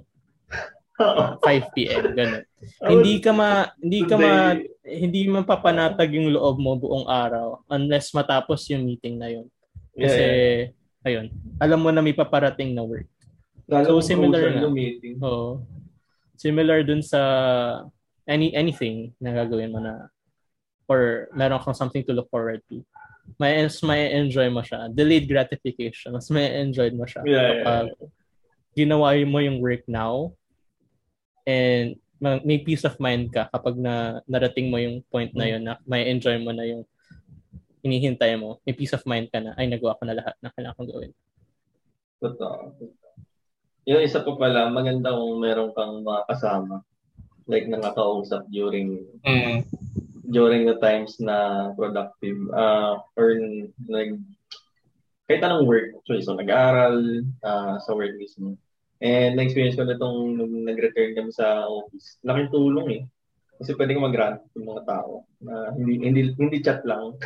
5 0.96 1.76
p.m. 1.76 2.16
ganun. 2.16 2.44
hindi 2.88 3.20
ka 3.20 3.30
ma 3.30 3.68
hindi 3.76 4.00
ka 4.08 4.16
ma 4.16 4.56
hindi 4.80 5.20
mapapanatag 5.28 6.16
yung 6.16 6.32
loob 6.32 6.56
mo 6.56 6.78
buong 6.80 7.04
araw 7.04 7.60
unless 7.68 8.16
matapos 8.16 8.64
yung 8.72 8.86
meeting 8.86 9.20
na 9.20 9.28
yun. 9.28 9.46
Kasi 9.96 10.24
yeah. 10.24 11.04
ayun, 11.04 11.26
alam 11.60 11.80
mo 11.80 11.92
na 11.92 12.00
may 12.00 12.16
paparating 12.16 12.72
na 12.72 12.84
work. 12.84 13.08
Lalo 13.68 14.00
so 14.00 14.14
similar 14.14 14.52
na. 14.52 14.68
Meeting. 14.70 15.20
Oo. 15.20 15.64
Similar 16.38 16.84
dun 16.86 17.02
sa 17.02 17.20
any 18.28 18.52
anything 18.56 19.12
na 19.20 19.34
gagawin 19.34 19.72
mo 19.72 19.80
na 19.82 20.08
or 20.86 21.26
meron 21.34 21.58
kang 21.58 21.74
something 21.74 22.04
to 22.06 22.14
look 22.14 22.30
forward 22.30 22.62
to. 22.70 22.80
May 23.42 23.58
may 23.82 24.14
enjoy 24.14 24.46
mo 24.48 24.62
siya. 24.62 24.86
Delayed 24.88 25.26
gratification. 25.26 26.14
Mas 26.14 26.30
may 26.30 26.62
enjoy 26.62 26.94
mo 26.94 27.04
siya. 27.04 27.26
Yeah, 27.26 27.42
kapag 27.60 27.86
yeah. 27.90 28.08
ginawa 28.76 29.18
mo 29.26 29.42
yung 29.42 29.58
work 29.58 29.82
now 29.90 30.30
and 31.46 31.96
may 32.18 32.58
peace 32.60 32.82
of 32.82 32.98
mind 32.98 33.30
ka 33.30 33.46
kapag 33.52 33.78
na 33.78 34.24
narating 34.26 34.72
mo 34.72 34.80
yung 34.80 35.04
point 35.08 35.30
na 35.36 35.46
yun 35.46 35.62
na 35.62 35.78
may 35.86 36.08
enjoy 36.10 36.40
mo 36.40 36.50
na 36.50 36.66
yung 36.66 36.82
hinihintay 37.86 38.34
mo. 38.34 38.58
May 38.66 38.74
peace 38.74 38.98
of 38.98 39.06
mind 39.06 39.30
ka 39.30 39.38
na, 39.38 39.54
ay, 39.54 39.70
nagawa 39.70 39.94
ko 39.94 40.02
na 40.02 40.18
lahat 40.18 40.34
na 40.42 40.50
kailangan 40.50 40.74
kong 40.74 40.90
gawin. 40.90 41.12
Totoo. 42.18 42.74
Yung 43.86 44.02
isa 44.02 44.26
pa 44.26 44.32
pala, 44.34 44.66
maganda 44.66 45.14
kung 45.14 45.38
meron 45.38 45.70
kang 45.70 46.02
mga 46.02 46.26
kasama. 46.26 46.82
Like, 47.46 47.70
nakakausap 47.70 48.50
during 48.50 49.06
mm 49.22 49.62
during 50.26 50.66
the 50.66 50.74
times 50.82 51.22
na 51.22 51.70
productive 51.78 52.34
uh, 52.50 52.98
or 53.14 53.38
nag 53.86 54.18
kahit 55.30 55.42
anong 55.42 55.66
work 55.66 55.94
actually 55.94 56.22
so 56.22 56.34
nag-aaral 56.34 57.22
uh, 57.46 57.78
sa 57.78 57.94
work 57.94 58.14
mismo 58.18 58.58
and 59.02 59.36
na-experience 59.36 59.76
ko 59.76 59.84
na 59.84 59.96
itong 59.96 60.40
nag-return 60.66 61.16
kami 61.16 61.30
sa 61.32 61.68
office. 61.68 62.16
Laking 62.24 62.52
tulong 62.52 62.88
eh. 62.92 63.02
Kasi 63.56 63.72
pwede 63.76 63.96
kang 63.96 64.08
mag-rant 64.08 64.40
ng 64.52 64.68
mga 64.68 64.84
tao 64.84 65.24
na 65.40 65.72
hindi 65.72 66.00
hindi 66.04 66.20
hindi 66.36 66.58
chat 66.64 66.84
lang. 66.84 67.16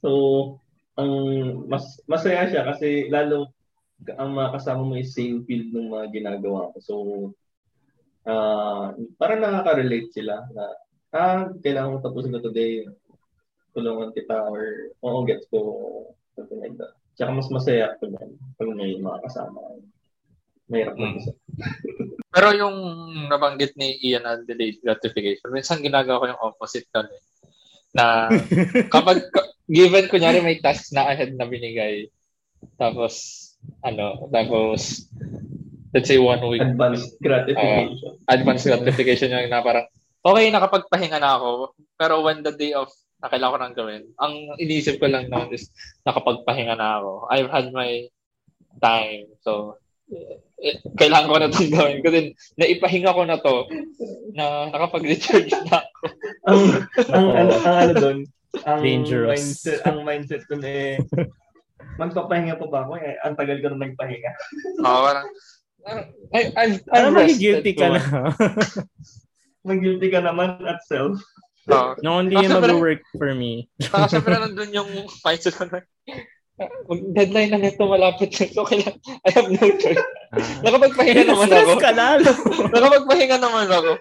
So 0.00 0.56
ang 0.96 1.12
mas 1.68 2.00
masaya 2.08 2.48
siya 2.48 2.64
kasi 2.64 3.12
lalo 3.12 3.52
ang 4.16 4.32
mga 4.32 4.56
kasama 4.56 4.80
mo 4.80 4.96
is 4.96 5.12
same 5.12 5.44
field 5.44 5.68
ng 5.76 5.92
mga 5.92 6.08
ginagawa 6.08 6.72
ko 6.72 6.76
so 6.80 6.94
uh, 8.24 8.96
parang 9.20 9.44
nakaka-relate 9.44 10.08
sila 10.08 10.40
na 10.56 10.64
ah, 11.14 11.50
kailangan 11.62 11.98
mo 11.98 11.98
tapusin 12.02 12.34
ko 12.34 12.40
today, 12.42 12.86
tulungan 13.74 14.14
kita 14.14 14.46
or 14.46 14.94
oo, 15.02 15.26
gets 15.26 15.46
ko, 15.50 15.58
something 16.34 16.58
like 16.62 16.74
that. 16.78 16.94
Tsaka 17.18 17.30
mas 17.34 17.50
masaya 17.50 17.94
pag, 17.98 18.14
pag 18.58 18.70
may 18.74 18.96
mga 18.98 19.18
kasama. 19.26 19.60
Mahirap 20.70 20.94
na 20.96 21.18
mm. 21.18 21.20
Pero 22.30 22.48
yung 22.54 22.76
nabanggit 23.26 23.74
ni 23.74 23.98
Ian 24.06 24.22
na 24.22 24.38
delayed 24.38 24.78
gratification, 24.78 25.50
minsan 25.50 25.82
ginagawa 25.82 26.22
ko 26.22 26.26
yung 26.30 26.44
opposite 26.46 26.86
kami. 26.94 27.10
Na 27.90 28.30
kapag 28.94 29.26
given 29.66 30.06
kunyari 30.06 30.38
may 30.38 30.62
task 30.62 30.94
na 30.94 31.10
ahead 31.10 31.34
na 31.34 31.50
binigay, 31.50 32.06
tapos 32.78 33.36
ano, 33.82 34.30
tapos 34.30 35.10
let's 35.90 36.06
say 36.06 36.22
one 36.22 36.38
week. 36.46 36.62
Advanced 36.62 37.18
gratification. 37.18 37.98
Uh, 37.98 38.30
advanced 38.30 38.66
gratification 38.70 39.34
yung 39.34 39.50
na 39.50 39.66
parang 39.66 39.86
okay, 40.22 40.54
nakapagpahinga 40.54 41.18
na 41.18 41.34
ako. 41.34 41.74
Pero 41.98 42.22
when 42.22 42.46
the 42.46 42.54
day 42.54 42.72
of 42.78 42.88
na 43.20 43.28
kailangan 43.28 43.52
ko 43.52 43.58
nang 43.60 43.76
gawin, 43.76 44.02
ang 44.16 44.32
iniisip 44.56 44.96
ko 44.96 45.10
lang 45.10 45.28
noon 45.28 45.52
is 45.52 45.68
nakapagpahinga 46.08 46.78
na 46.78 47.02
ako. 47.02 47.28
I've 47.28 47.50
had 47.52 47.68
my 47.74 48.08
time. 48.80 49.28
So, 49.44 49.76
eh, 49.76 49.79
kailangan 50.98 51.28
ko 51.28 51.36
na 51.38 51.48
itong 51.48 51.72
gawin. 51.72 51.98
Kasi 52.04 52.18
naipahinga 52.60 53.16
ko 53.16 53.22
na 53.24 53.38
to 53.40 53.56
na 54.36 54.68
nakapag-recharge 54.74 55.52
na 55.68 55.80
ako. 55.80 56.00
ang, 56.46 56.60
ang, 57.10 57.26
ano, 57.32 57.52
ang 57.64 57.76
ano 57.76 57.92
doon, 57.96 58.18
ang 58.66 58.80
Dangerous. 58.82 59.30
mindset, 59.30 59.80
ang 59.86 59.98
mindset 60.02 60.42
ko 60.50 60.58
eh, 60.60 60.98
magpapahinga 61.96 62.58
pa 62.58 62.66
ba 62.68 62.80
ako? 62.84 62.92
Eh, 63.00 63.16
ang 63.24 63.34
tagal 63.38 63.58
ko 63.62 63.66
na 63.72 63.88
nagpahinga. 63.88 64.32
Oo, 64.84 64.88
oh, 64.88 65.02
parang, 65.06 65.26
I, 66.36 66.40
I've, 66.60 66.78
I've 66.92 67.08
Alam 67.16 67.40
guilty 67.40 67.72
ka 67.72 67.88
na. 67.88 68.00
Mag-guilty 69.64 70.08
ka 70.12 70.20
naman 70.20 70.60
at 70.68 70.84
self. 70.84 71.20
Uh, 71.70 71.94
no, 72.02 72.18
hindi 72.20 72.36
yung 72.36 72.56
mag-work 72.56 73.04
for 73.14 73.32
me. 73.36 73.70
Saka 73.78 74.18
syempre 74.18 74.34
nandun 74.34 74.74
yung 74.74 74.90
mindset 75.24 75.54
ko 75.56 75.68
na, 75.68 75.84
deadline 77.16 77.50
na 77.52 77.58
nito 77.60 77.82
malapit 77.88 78.30
na. 78.36 78.44
So, 78.52 78.66
kailan, 78.68 78.96
I 79.24 79.30
have 79.32 79.48
no 79.48 79.66
choice. 79.80 80.00
Ah. 80.30 80.38
Nakapagpahinga 80.62 81.24
naman 81.24 81.48
ako. 81.48 81.72
ka 81.80 81.90
lalo. 81.92 82.30
Nakapagpahinga 82.74 83.36
naman 83.40 83.66
ako. 83.68 83.92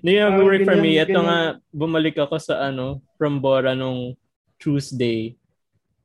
Hindi 0.00 0.10
yung 0.16 0.28
mag-work 0.32 0.62
for 0.64 0.78
me. 0.80 0.90
Ito 0.96 1.18
nga, 1.20 1.38
bumalik 1.72 2.16
ako 2.16 2.36
sa 2.40 2.68
ano, 2.72 3.04
from 3.20 3.40
Bora 3.40 3.76
nung 3.76 4.16
Tuesday. 4.56 5.36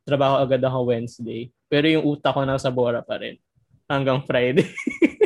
Trabaho 0.03 0.43
agad 0.43 0.61
ako 0.63 0.91
Wednesday. 0.91 1.51
Pero 1.71 1.87
yung 1.87 2.03
utak 2.03 2.35
ko 2.35 2.43
nasa 2.43 2.67
Bora 2.67 2.99
pa 2.99 3.19
rin. 3.19 3.39
Hanggang 3.87 4.23
Friday. 4.27 4.67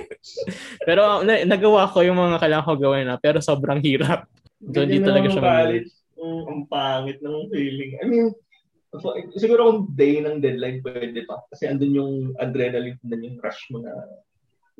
pero 0.88 1.22
na, 1.22 1.42
nagawa 1.46 1.90
ko 1.90 2.02
yung 2.02 2.18
mga 2.18 2.38
kailangan 2.42 2.66
ko 2.66 2.74
gawin 2.78 3.06
na, 3.10 3.18
pero 3.18 3.42
sobrang 3.42 3.82
hirap. 3.82 4.30
So, 4.74 4.82
hindi 4.82 4.98
talaga 5.02 5.30
siya 5.30 5.42
um, 6.26 6.42
ang 6.50 6.62
pangit 6.66 7.20
ng 7.22 7.48
feeling. 7.52 7.92
I 8.02 8.06
mean, 8.08 8.28
siguro 9.36 9.62
kung 9.70 9.82
day 9.94 10.22
ng 10.22 10.40
deadline 10.40 10.80
pwede 10.86 11.26
pa. 11.28 11.42
Kasi 11.52 11.68
andun 11.68 11.98
yung 11.98 12.14
adrenaline, 12.40 13.00
andun 13.04 13.28
yung 13.28 13.40
rush 13.42 13.62
mo 13.72 13.84
na, 13.84 13.94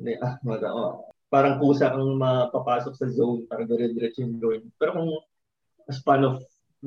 na 0.00 0.10
ah, 0.24 0.34
mga, 0.40 0.68
oh, 0.72 1.10
parang 1.28 1.58
kusa 1.58 1.92
kang 1.92 2.16
mapapasok 2.16 2.94
sa 2.94 3.06
zone 3.10 3.44
para 3.50 3.66
dire-diretso 3.66 4.22
yung 4.22 4.38
gawin. 4.40 4.62
Pero 4.78 4.96
kung 4.96 5.10
a 5.86 5.92
span 5.92 6.26
of 6.26 6.42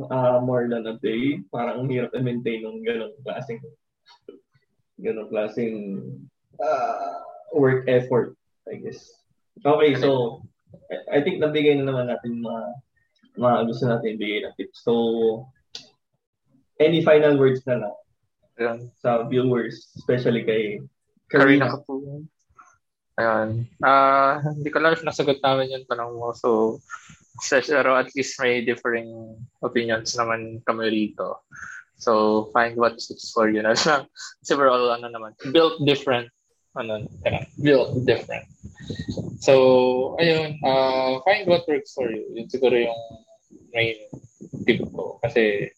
uh, 0.10 0.40
more 0.42 0.68
than 0.68 0.88
a 0.88 0.96
day, 1.00 1.44
parang 1.52 1.86
ang 1.86 1.90
hirap 1.92 2.12
i-maintain 2.16 2.64
ng 2.64 2.84
ganong 2.84 3.16
klaseng 3.24 3.62
ganong 5.00 5.32
klaseng 5.32 5.78
uh, 6.60 7.24
work 7.56 7.88
effort. 7.88 8.36
I 8.70 8.78
guess. 8.78 9.02
Okay, 9.66 9.98
so 9.98 10.42
I 11.10 11.26
think 11.26 11.42
nabigay 11.42 11.74
na 11.80 11.90
naman 11.90 12.08
natin 12.08 12.44
mga 12.44 12.64
mga 13.40 13.58
gusto 13.66 13.84
natin 13.88 14.16
ibigay 14.20 14.46
na 14.46 14.54
tips. 14.56 14.84
So, 14.84 14.94
any 16.80 17.04
final 17.04 17.36
words 17.36 17.62
na 17.68 17.84
lang 17.84 17.96
Ayan. 18.60 18.80
sa 19.00 19.24
viewers, 19.28 19.92
especially 19.96 20.44
kay 20.44 20.64
Karina. 21.32 21.80
Karina. 21.80 22.24
Ayan. 23.20 23.50
Uh, 23.84 24.34
hindi 24.56 24.70
ko 24.72 24.80
lang 24.80 24.96
if 24.96 25.04
nasagot 25.04 25.44
namin 25.44 25.76
yung 25.76 25.88
tanong 25.88 26.16
mo. 26.16 26.32
So, 26.36 26.80
pero 27.68 27.96
at 27.96 28.12
least 28.16 28.40
may 28.40 28.64
differing 28.64 29.36
opinions 29.64 30.16
naman 30.16 30.64
kami 30.68 30.92
rito. 30.92 31.44
So, 32.00 32.48
find 32.56 32.80
what 32.80 33.00
suits 33.00 33.32
for 33.36 33.52
you. 33.52 33.60
Na 33.60 33.76
Several, 34.44 34.92
ano 34.96 35.08
naman, 35.12 35.36
built 35.52 35.84
different 35.84 36.32
ano, 36.78 37.08
built 37.60 38.06
different. 38.06 38.46
So, 39.40 40.16
ayun, 40.20 40.60
uh, 40.62 41.20
find 41.26 41.48
what 41.48 41.68
works 41.68 41.94
for 41.96 42.12
you. 42.12 42.24
Yun 42.36 42.48
siguro 42.52 42.76
yung 42.76 43.02
main 43.74 43.98
tip 44.68 44.84
ko. 44.94 45.18
Kasi, 45.24 45.74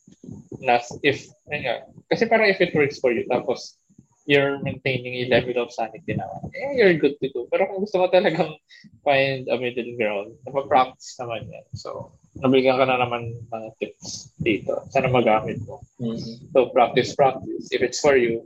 nas, 0.62 0.88
if, 1.02 1.26
ayun 1.50 1.62
nga, 1.66 1.76
kasi 2.08 2.30
para 2.30 2.46
if 2.48 2.62
it 2.62 2.72
works 2.78 3.02
for 3.02 3.10
you, 3.12 3.26
tapos, 3.28 3.82
you're 4.30 4.62
maintaining 4.62 5.26
a 5.26 5.30
level 5.34 5.66
of 5.66 5.74
sanity 5.74 6.14
na, 6.14 6.30
eh, 6.54 6.78
you're 6.78 6.94
good 6.96 7.18
to 7.18 7.28
go. 7.34 7.50
Pero 7.50 7.66
kung 7.66 7.82
gusto 7.82 7.98
mo 7.98 8.08
talagang 8.08 8.54
find 9.02 9.50
a 9.50 9.58
middle 9.58 9.98
ground, 9.98 10.38
napapractice 10.46 11.18
naman 11.18 11.50
yan. 11.50 11.66
So, 11.74 12.14
nabigyan 12.38 12.78
ka 12.78 12.86
na 12.86 13.02
naman 13.02 13.34
ng 13.34 13.66
tips 13.82 14.32
dito. 14.40 14.86
Sana 14.94 15.10
magamit 15.10 15.58
mo. 15.66 15.82
Mm-hmm. 15.98 16.54
So, 16.54 16.70
practice, 16.70 17.18
practice. 17.18 17.74
If 17.74 17.82
it's 17.82 18.00
for 18.00 18.14
you, 18.14 18.46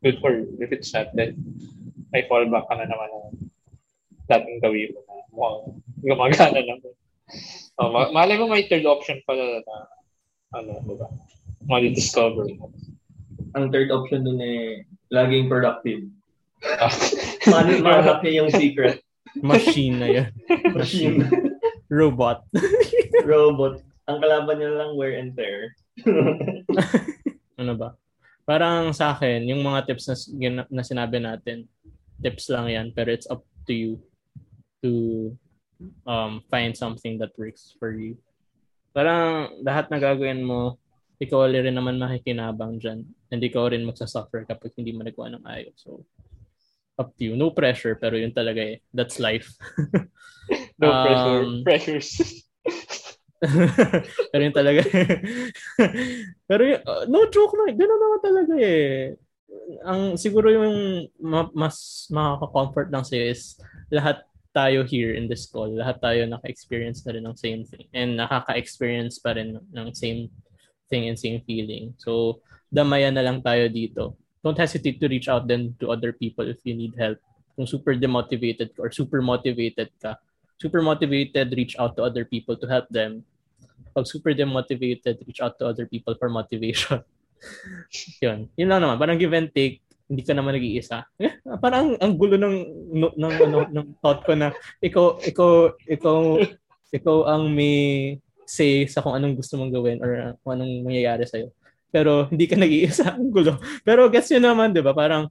good 0.00 0.22
for 0.22 0.30
you. 0.30 0.46
If 0.62 0.70
it's 0.70 0.94
not, 0.94 1.10
then 1.18 1.36
may 2.14 2.24
fallback 2.30 2.70
ka 2.70 2.74
na 2.78 2.86
naman 2.86 3.10
ng 3.10 3.50
dating 4.30 4.62
gawin 4.62 4.94
mo 4.94 5.00
na 5.04 5.14
mukhang 5.34 5.62
gumagana 6.06 6.60
naman. 6.62 6.94
Oh, 7.76 7.90
ma- 7.90 8.14
malay 8.14 8.38
mo 8.38 8.46
may 8.46 8.64
third 8.70 8.86
option 8.86 9.18
pala 9.26 9.60
na 9.60 9.76
ano, 10.54 10.80
diba? 10.86 11.10
Mali-discover 11.66 12.46
mo. 12.56 12.70
Ang 13.58 13.70
third 13.74 13.90
option 13.90 14.22
dun 14.22 14.42
eh, 14.42 14.86
laging 15.10 15.50
productive. 15.50 16.06
Mali, 17.46 17.82
mahanap 17.82 18.22
niya 18.22 18.44
yung 18.44 18.50
secret. 18.50 19.02
Machine 19.40 19.96
na 20.00 20.08
yan. 20.08 20.30
Machine. 20.76 21.26
Robot. 21.92 22.42
Robot. 23.28 23.82
Ang 24.06 24.18
kalaban 24.22 24.56
niya 24.58 24.72
lang 24.74 24.90
wear 24.96 25.18
and 25.18 25.34
tear. 25.34 25.74
ano 27.60 27.72
ba? 27.74 27.94
Parang 28.46 28.94
sa 28.94 29.14
akin, 29.14 29.42
yung 29.50 29.66
mga 29.66 29.90
tips 29.90 30.06
na, 30.38 30.62
na 30.70 30.84
sinabi 30.86 31.18
natin, 31.18 31.66
tips 32.22 32.46
lang 32.50 32.70
yan, 32.70 32.86
pero 32.94 33.10
it's 33.10 33.26
up 33.26 33.42
to 33.66 33.74
you 33.74 33.92
to 34.82 35.34
um, 36.06 36.38
find 36.46 36.72
something 36.78 37.18
that 37.18 37.34
works 37.34 37.74
for 37.82 37.90
you. 37.90 38.14
Parang 38.94 39.50
lahat 39.66 39.90
na 39.90 39.98
gagawin 39.98 40.46
mo, 40.46 40.78
ikaw 41.16 41.48
rin 41.48 41.72
naman 41.72 41.96
makikinabang 41.96 42.76
dyan. 42.76 43.04
And 43.32 43.40
ikaw 43.40 43.72
rin 43.72 43.88
magsasuffer 43.88 44.44
kapag 44.44 44.76
hindi 44.76 44.92
mo 44.92 45.02
nagawa 45.04 45.32
ng 45.36 45.44
ayos. 45.48 45.76
So, 45.80 46.04
up 46.96 47.12
to 47.16 47.22
you. 47.28 47.34
No 47.36 47.52
pressure, 47.52 47.96
pero 47.96 48.16
yun 48.16 48.32
talaga 48.32 48.60
eh. 48.60 48.76
That's 48.92 49.20
life. 49.20 49.52
no 50.80 50.88
um, 50.88 51.04
pressure. 51.04 51.44
Pressures. 51.64 52.10
pero 54.32 54.40
yun 54.40 54.56
talaga. 54.56 54.80
pero 56.48 56.62
yun, 56.64 56.80
uh, 56.84 57.04
no 57.08 57.28
joke 57.28 57.56
na. 57.56 57.72
Ganun 57.72 58.00
naman 58.00 58.20
talaga 58.20 58.54
eh. 58.60 59.16
Ang 59.88 60.20
siguro 60.20 60.52
yung 60.52 61.08
ma- 61.20 61.52
mas 61.56 62.08
makaka-comfort 62.12 62.88
lang 62.92 63.04
sa'yo 63.04 63.24
is 63.32 63.56
lahat 63.88 64.24
tayo 64.56 64.88
here 64.88 65.12
in 65.12 65.28
this 65.28 65.44
call, 65.44 65.68
lahat 65.68 66.00
tayo 66.00 66.24
naka-experience 66.24 67.04
na 67.04 67.12
rin 67.12 67.28
ng 67.28 67.36
same 67.36 67.60
thing 67.68 67.84
and 67.92 68.16
nakaka-experience 68.16 69.20
pa 69.20 69.36
rin 69.36 69.60
ng 69.60 69.88
same 69.92 70.32
thing 70.88 71.08
and 71.08 71.18
same 71.18 71.42
feeling. 71.44 71.94
So, 71.98 72.42
damayan 72.72 73.14
na 73.14 73.24
lang 73.24 73.42
tayo 73.42 73.68
dito. 73.70 74.16
Don't 74.42 74.58
hesitate 74.58 75.02
to 75.02 75.10
reach 75.10 75.26
out 75.26 75.50
then 75.50 75.74
to 75.82 75.90
other 75.90 76.14
people 76.14 76.46
if 76.46 76.62
you 76.62 76.74
need 76.74 76.94
help. 76.94 77.18
Kung 77.56 77.66
super 77.66 77.96
demotivated 77.96 78.76
or 78.78 78.92
super 78.92 79.18
motivated 79.24 79.90
ka, 79.98 80.14
super 80.60 80.80
motivated, 80.84 81.52
reach 81.56 81.74
out 81.80 81.96
to 81.96 82.04
other 82.04 82.24
people 82.24 82.54
to 82.56 82.66
help 82.68 82.86
them. 82.92 83.24
Pag 83.96 84.06
super 84.06 84.36
demotivated, 84.36 85.24
reach 85.24 85.40
out 85.40 85.56
to 85.58 85.66
other 85.66 85.88
people 85.88 86.14
for 86.20 86.28
motivation. 86.28 87.00
yun. 88.24 88.52
Yun 88.54 88.68
lang 88.68 88.80
naman. 88.84 89.00
Parang 89.00 89.18
give 89.18 89.32
and 89.32 89.50
take 89.50 89.80
hindi 90.06 90.22
ka 90.22 90.32
naman 90.38 90.54
nag-iisa. 90.54 91.02
Parang 91.64 91.98
ang, 91.98 92.14
gulo 92.14 92.38
ng 92.38 92.56
ng, 92.94 93.14
ng 93.18 93.34
ano 93.42 93.58
ng 93.66 93.86
thought 93.98 94.22
ko 94.22 94.38
na 94.38 94.54
ikaw 94.78 95.18
ikaw 95.18 95.74
ikaw 95.82 96.38
ikaw 96.94 97.16
ang 97.26 97.50
may 97.50 98.14
say 98.46 98.86
sa 98.86 99.02
kung 99.02 99.18
anong 99.18 99.36
gusto 99.42 99.58
mong 99.58 99.74
gawin 99.74 99.98
or 100.00 100.38
kung 100.40 100.56
anong 100.56 100.86
mangyayari 100.86 101.26
sa 101.26 101.42
iyo. 101.42 101.50
Pero 101.90 102.30
hindi 102.30 102.46
ka 102.46 102.56
nag-iisa 102.56 103.10
ang 103.18 103.28
gulo. 103.28 103.58
Pero 103.82 104.06
guess 104.08 104.30
yun 104.30 104.46
naman, 104.46 104.72
'di 104.72 104.80
ba? 104.80 104.94
Parang 104.94 105.28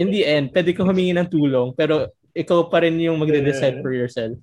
in 0.00 0.08
the 0.10 0.24
end, 0.24 0.50
pwede 0.50 0.74
kang 0.74 0.88
humingi 0.88 1.14
ng 1.14 1.28
tulong 1.28 1.76
pero 1.76 2.10
ikaw 2.32 2.66
pa 2.66 2.82
rin 2.82 2.98
yung 2.98 3.20
magde-decide 3.20 3.84
for 3.84 3.92
yourself. 3.92 4.34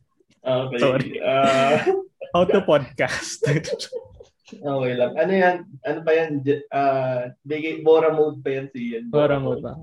Okay. 0.46 0.80
Sorry. 0.80 1.10
Uh... 1.20 1.82
How 2.36 2.44
to 2.46 2.62
podcast. 2.62 3.42
Okay 4.46 4.94
lang. 4.94 5.18
Ano 5.18 5.34
yan? 5.34 5.56
Ano 5.82 6.00
pa 6.06 6.12
yan? 6.14 6.46
Uh, 6.70 7.34
bigay, 7.42 7.82
Bora 7.82 8.14
mode 8.14 8.46
pa 8.46 8.54
yan 8.54 8.70
si 8.70 8.94
Ian. 8.94 9.10
Bora, 9.10 9.42
mode 9.42 9.66
pa. 9.66 9.74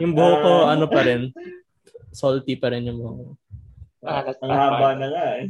yung 0.00 0.16
buho 0.16 0.34
ko, 0.40 0.52
uh, 0.64 0.72
ano 0.72 0.88
pa 0.88 1.04
rin. 1.04 1.28
Salty 2.08 2.56
pa 2.56 2.72
rin 2.72 2.88
yung 2.88 2.98
buho 2.98 3.12
ko. 3.12 3.26
Maalat 4.00 4.36
Ang 4.40 4.50
haba 4.56 4.88
na 4.96 5.06
nga 5.12 5.26
eh. 5.44 5.46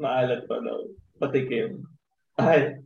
Maalat 0.00 0.48
pa 0.48 0.56
daw. 0.60 0.88
Patikim. 1.20 1.84
Ay. 2.40 2.80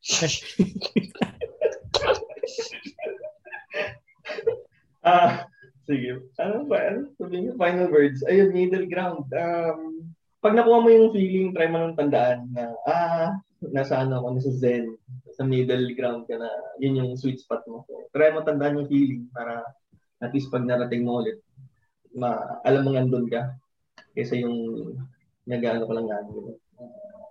ah, 5.04 5.44
sige. 5.88 6.20
Ano 6.36 6.68
ba? 6.68 6.78
Ano? 6.92 7.08
Sabihin 7.16 7.56
final 7.56 7.88
words. 7.88 8.20
Ayun, 8.28 8.52
middle 8.52 8.84
ground. 8.88 9.24
Um, 9.32 10.12
pag 10.40 10.56
nakuha 10.56 10.80
mo 10.80 10.88
yung 10.88 11.12
feeling, 11.12 11.52
try 11.52 11.68
mo 11.68 11.78
nang 11.80 11.96
tandaan 11.96 12.48
na, 12.52 12.72
ah, 12.88 13.36
nasa 13.60 14.00
ano 14.00 14.20
ako, 14.20 14.40
nasa 14.40 14.52
zen, 14.56 14.96
sa 15.36 15.44
middle 15.44 15.92
ground 15.92 16.24
ka 16.24 16.40
na, 16.40 16.48
yun 16.80 16.96
yung 16.96 17.12
sweet 17.16 17.44
spot 17.44 17.60
mo. 17.68 17.84
So, 17.84 18.08
try 18.16 18.32
mo 18.32 18.40
tandaan 18.40 18.80
yung 18.80 18.88
feeling 18.88 19.28
para 19.36 19.60
at 20.20 20.32
least 20.32 20.48
pag 20.48 20.64
narating 20.64 21.04
mo 21.04 21.20
ulit, 21.20 21.44
ma 22.16 22.60
alam 22.66 22.88
mo 22.88 22.96
andun 22.96 23.28
ka 23.30 23.54
kaysa 24.16 24.40
yung 24.40 24.56
nag-ano 25.50 25.84
ko 25.84 25.92
lang 25.98 26.06
nga. 26.06 26.18
Uh, 26.78 27.26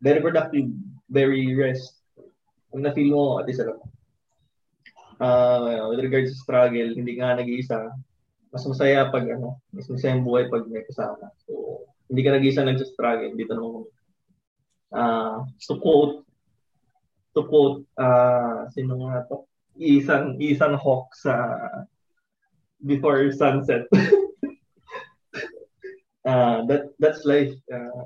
very 0.00 0.24
productive, 0.24 0.72
very 1.12 1.52
rest. 1.52 2.00
Kung 2.72 2.84
na-feel 2.84 3.12
mo, 3.12 3.36
at 3.40 3.46
least 3.48 3.60
alam 3.60 3.78
uh, 5.20 5.86
with 5.90 6.00
regards 6.00 6.30
to 6.32 6.38
struggle, 6.38 6.88
hindi 6.94 7.18
nga 7.18 7.34
nag-iisa, 7.34 7.90
mas 8.48 8.64
masaya 8.64 9.10
pag 9.10 9.26
ano, 9.28 9.60
mas 9.74 9.86
masaya 9.90 10.16
yung 10.16 10.26
buhay 10.26 10.48
pag 10.48 10.64
may 10.70 10.82
kasama. 10.86 11.28
So, 11.44 11.84
hindi 12.08 12.24
ka 12.24 12.32
nag-isa 12.34 12.64
nag-struggle. 12.64 13.34
Dito 13.36 13.52
naman 13.54 13.84
uh, 14.94 15.44
to 15.68 15.76
quote 15.76 16.24
to 17.36 17.44
quote 17.44 17.84
uh, 18.00 18.64
sino 18.72 18.96
nga 19.04 19.28
to? 19.28 19.44
Ethan, 19.78 20.40
Ethan 20.42 20.74
Hawke 20.74 21.14
sa 21.14 21.54
Before 22.82 23.30
Sunset. 23.30 23.86
uh, 26.28 26.68
that 26.68 26.92
that's 27.00 27.24
life. 27.24 27.56
Uh, 27.72 28.04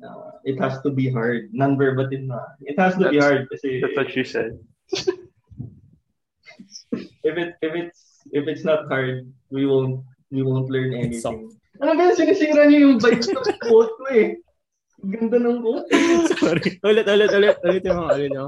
uh, 0.00 0.30
it 0.48 0.56
has 0.56 0.80
to 0.82 0.90
be 0.90 1.12
hard. 1.12 1.52
Non-verbatim 1.52 2.32
na. 2.32 2.40
It 2.64 2.80
has 2.80 2.96
to 2.96 3.04
that's, 3.04 3.12
be 3.12 3.20
hard 3.20 3.44
kasi 3.52 3.84
That's 3.84 3.96
what 3.96 4.08
she 4.08 4.24
said. 4.24 4.56
if 7.28 7.34
it 7.36 7.60
if 7.60 7.72
it's 7.76 8.00
if 8.32 8.48
it's 8.48 8.64
not 8.64 8.88
hard, 8.88 9.28
we 9.52 9.68
won't 9.68 10.00
we 10.32 10.40
won't 10.40 10.72
learn 10.72 10.96
anything. 10.96 11.20
So, 11.20 11.52
ano 11.84 11.92
ba 12.00 12.16
sinisira 12.16 12.64
niyo 12.66 12.78
yung 12.88 12.96
vibe 12.96 13.20
ng 13.20 13.60
quote 13.60 13.92
ko 14.00 14.06
eh. 14.08 14.40
Ganda 15.02 15.36
ng 15.36 15.60
quote. 15.60 15.88
Sorry. 16.38 16.78
Ulit, 16.88 17.06
ulit, 17.10 17.30
ulit. 17.34 17.56
Ulit 17.66 17.82
yung 17.84 17.98
mga 18.06 18.12
ulit 18.16 18.30
nyo. 18.30 18.46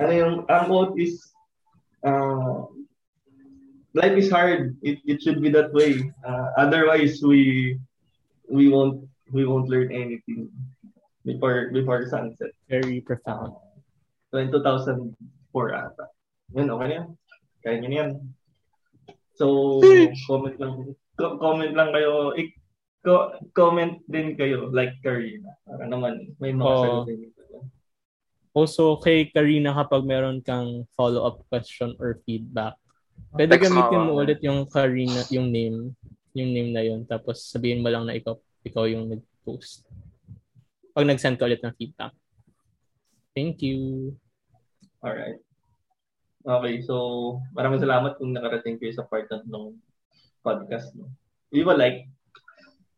ano 0.00 0.12
yung, 0.12 0.34
ang 0.48 0.64
quote 0.72 0.96
is, 0.96 1.20
uh, 2.00 2.64
life 3.96 4.12
is 4.20 4.28
hard. 4.28 4.76
It, 4.84 5.00
it 5.08 5.24
should 5.24 5.40
be 5.40 5.48
that 5.56 5.72
way. 5.72 6.12
Uh, 6.20 6.52
otherwise, 6.60 7.24
we 7.24 7.80
we 8.44 8.68
won't 8.68 9.08
we 9.32 9.48
won't 9.48 9.72
learn 9.72 9.88
anything 9.90 10.52
before 11.24 11.72
before 11.72 12.04
sunset. 12.06 12.52
Very 12.68 13.00
profound. 13.00 13.56
So 14.30 14.38
in 14.38 14.52
2004 14.52 15.16
ata. 15.72 16.04
Yun, 16.52 16.70
okay 16.70 16.86
na 16.86 16.94
yan. 16.94 17.06
Kaya 17.64 17.74
nyo 17.80 17.90
yan. 17.90 18.10
So, 19.36 19.80
comment 20.28 20.56
lang 20.60 20.94
comment 21.16 21.72
lang 21.72 21.90
kayo. 21.96 22.36
I- 22.36 22.54
comment 23.54 24.02
din 24.10 24.34
kayo 24.34 24.70
like 24.74 24.98
Karina. 25.00 25.54
Para 25.62 25.86
naman 25.86 26.34
may 26.42 26.52
mga 26.52 26.66
oh. 26.66 27.06
din. 27.06 27.30
Also, 28.56 28.96
kay 28.96 29.28
Karina, 29.28 29.76
kapag 29.76 30.08
meron 30.08 30.40
kang 30.40 30.88
follow-up 30.96 31.44
question 31.52 31.92
or 32.00 32.24
feedback, 32.24 32.72
pwede 33.36 33.54
gamitin 33.60 34.02
mo 34.06 34.12
ulit 34.16 34.40
yung 34.42 34.64
Karina, 34.68 35.22
yung 35.32 35.48
name, 35.52 35.92
yung 36.32 36.50
name 36.52 36.70
na 36.72 36.82
yun. 36.84 37.04
Tapos 37.04 37.44
sabihin 37.46 37.84
mo 37.84 37.88
lang 37.92 38.08
na 38.08 38.16
ikaw, 38.16 38.36
ikaw 38.64 38.88
yung 38.88 39.12
nag-post. 39.12 39.84
Pag 40.96 41.08
nag-send 41.08 41.36
ka 41.36 41.44
ulit 41.44 41.60
ng 41.60 41.76
feedback. 41.76 42.12
Thank 43.36 43.60
you. 43.60 44.12
Alright. 45.04 45.40
Okay, 46.46 46.74
so 46.86 46.94
maraming 47.52 47.82
salamat 47.82 48.16
kung 48.16 48.32
nakarating 48.32 48.78
kayo 48.78 48.94
sa 48.94 49.04
part 49.04 49.28
ng 49.28 49.76
podcast. 50.40 50.94
No? 50.94 51.10
Leave 51.50 51.68
a 51.68 51.74
like, 51.74 52.06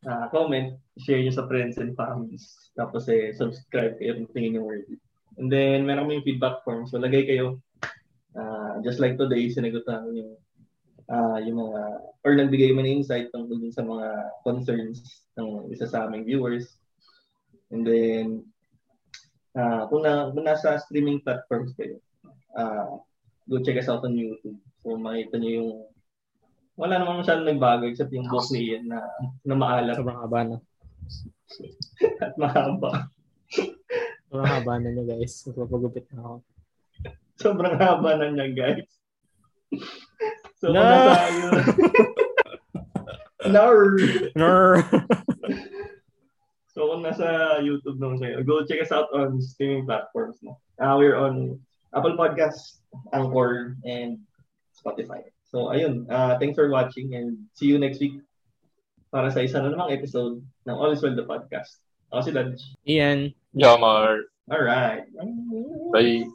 uh, 0.05 0.29
comment, 0.31 0.77
share 1.01 1.19
nyo 1.25 1.33
sa 1.33 1.49
friends 1.49 1.81
and 1.81 1.97
families. 1.97 2.71
Tapos 2.77 3.09
eh, 3.11 3.33
subscribe 3.35 3.97
kayo 3.99 4.21
kung 4.21 4.31
tingin 4.37 4.61
nyo 4.61 4.69
worthy. 4.69 5.01
And 5.39 5.49
then, 5.49 5.87
meron 5.87 6.11
kami 6.11 6.27
feedback 6.27 6.67
form. 6.67 6.85
So, 6.91 6.99
lagay 6.99 7.25
kayo. 7.25 7.63
Uh, 8.37 8.81
just 8.85 9.01
like 9.01 9.17
today, 9.17 9.49
sinagot 9.49 9.87
namin 9.89 10.25
yung 10.25 10.33
uh, 11.09 11.39
yung 11.43 11.59
mga, 11.59 11.81
or 12.25 12.33
nagbigay 12.37 12.71
man 12.77 12.87
insight 12.89 13.33
tungkol 13.33 13.59
sa 13.73 13.83
mga 13.83 14.07
concerns 14.45 15.25
ng 15.41 15.73
isa 15.73 15.89
sa 15.89 16.07
aming 16.07 16.29
viewers. 16.29 16.77
And 17.73 17.85
then, 17.85 18.45
uh, 19.57 19.89
kung, 19.89 20.05
na, 20.05 20.33
kung 20.33 20.45
nasa 20.45 20.81
streaming 20.81 21.25
platforms 21.25 21.73
kayo, 21.77 22.01
uh, 22.57 23.01
go 23.49 23.61
check 23.65 23.81
us 23.81 23.89
out 23.89 24.05
on 24.05 24.17
YouTube. 24.17 24.61
So 24.85 24.97
makita 24.97 25.41
niyo 25.41 25.53
yung 25.65 25.73
wala 26.79 26.95
namang 26.95 27.27
masyadong 27.27 27.49
nagbago 27.51 27.91
except 27.91 28.15
yung 28.15 28.31
book 28.31 28.47
ni 28.55 28.71
Ian 28.71 28.87
na, 28.87 29.03
na 29.43 29.55
maalat. 29.59 29.99
Sobrang 29.99 30.23
haba 30.23 30.41
na. 30.47 30.57
At 32.25 32.39
mahaba. 32.39 33.11
Sobrang 34.31 34.47
haba 34.47 34.73
na 34.79 34.95
niya 34.95 35.05
guys. 35.17 35.43
Magpapagupit 35.49 36.07
na 36.15 36.23
ako. 36.23 36.37
Sobrang 37.43 37.79
haba 37.79 38.19
na 38.19 38.35
niya 38.35 38.51
guys. 38.51 38.89
So, 40.59 40.75
no! 40.75 40.83
nasa 40.83 41.31
yun. 41.31 41.53
Nar! 43.55 43.79
Nar! 44.35 44.83
so, 46.75 46.91
kung 46.91 47.07
nasa 47.07 47.59
YouTube 47.63 48.03
naman 48.03 48.19
kayo, 48.19 48.43
go 48.43 48.67
check 48.67 48.83
us 48.83 48.91
out 48.91 49.07
on 49.15 49.39
streaming 49.39 49.87
platforms. 49.87 50.43
No? 50.43 50.59
Uh, 50.83 50.99
we're 50.99 51.15
on 51.15 51.63
Apple 51.95 52.19
Podcasts, 52.19 52.83
Anchor, 53.15 53.79
and 53.87 54.19
Spotify. 54.75 55.23
So, 55.47 55.71
ayun. 55.71 56.11
Uh, 56.11 56.35
thanks 56.43 56.59
for 56.59 56.67
watching 56.69 57.15
and 57.15 57.39
see 57.55 57.71
you 57.71 57.79
next 57.79 58.03
week 58.03 58.19
para 59.09 59.31
sa 59.33 59.41
isa 59.41 59.63
na 59.63 59.73
namang 59.73 59.95
episode 59.95 60.43
ng 60.69 60.77
All 60.77 60.93
is 60.93 61.01
Well 61.01 61.17
the 61.17 61.25
Podcast. 61.25 61.81
Ako 62.13 62.21
si 62.25 62.33
Lodge. 62.35 62.63
Ian. 62.85 63.33
Jamar. 63.57 64.29
Alright. 64.51 65.09
Bye. 65.93 66.29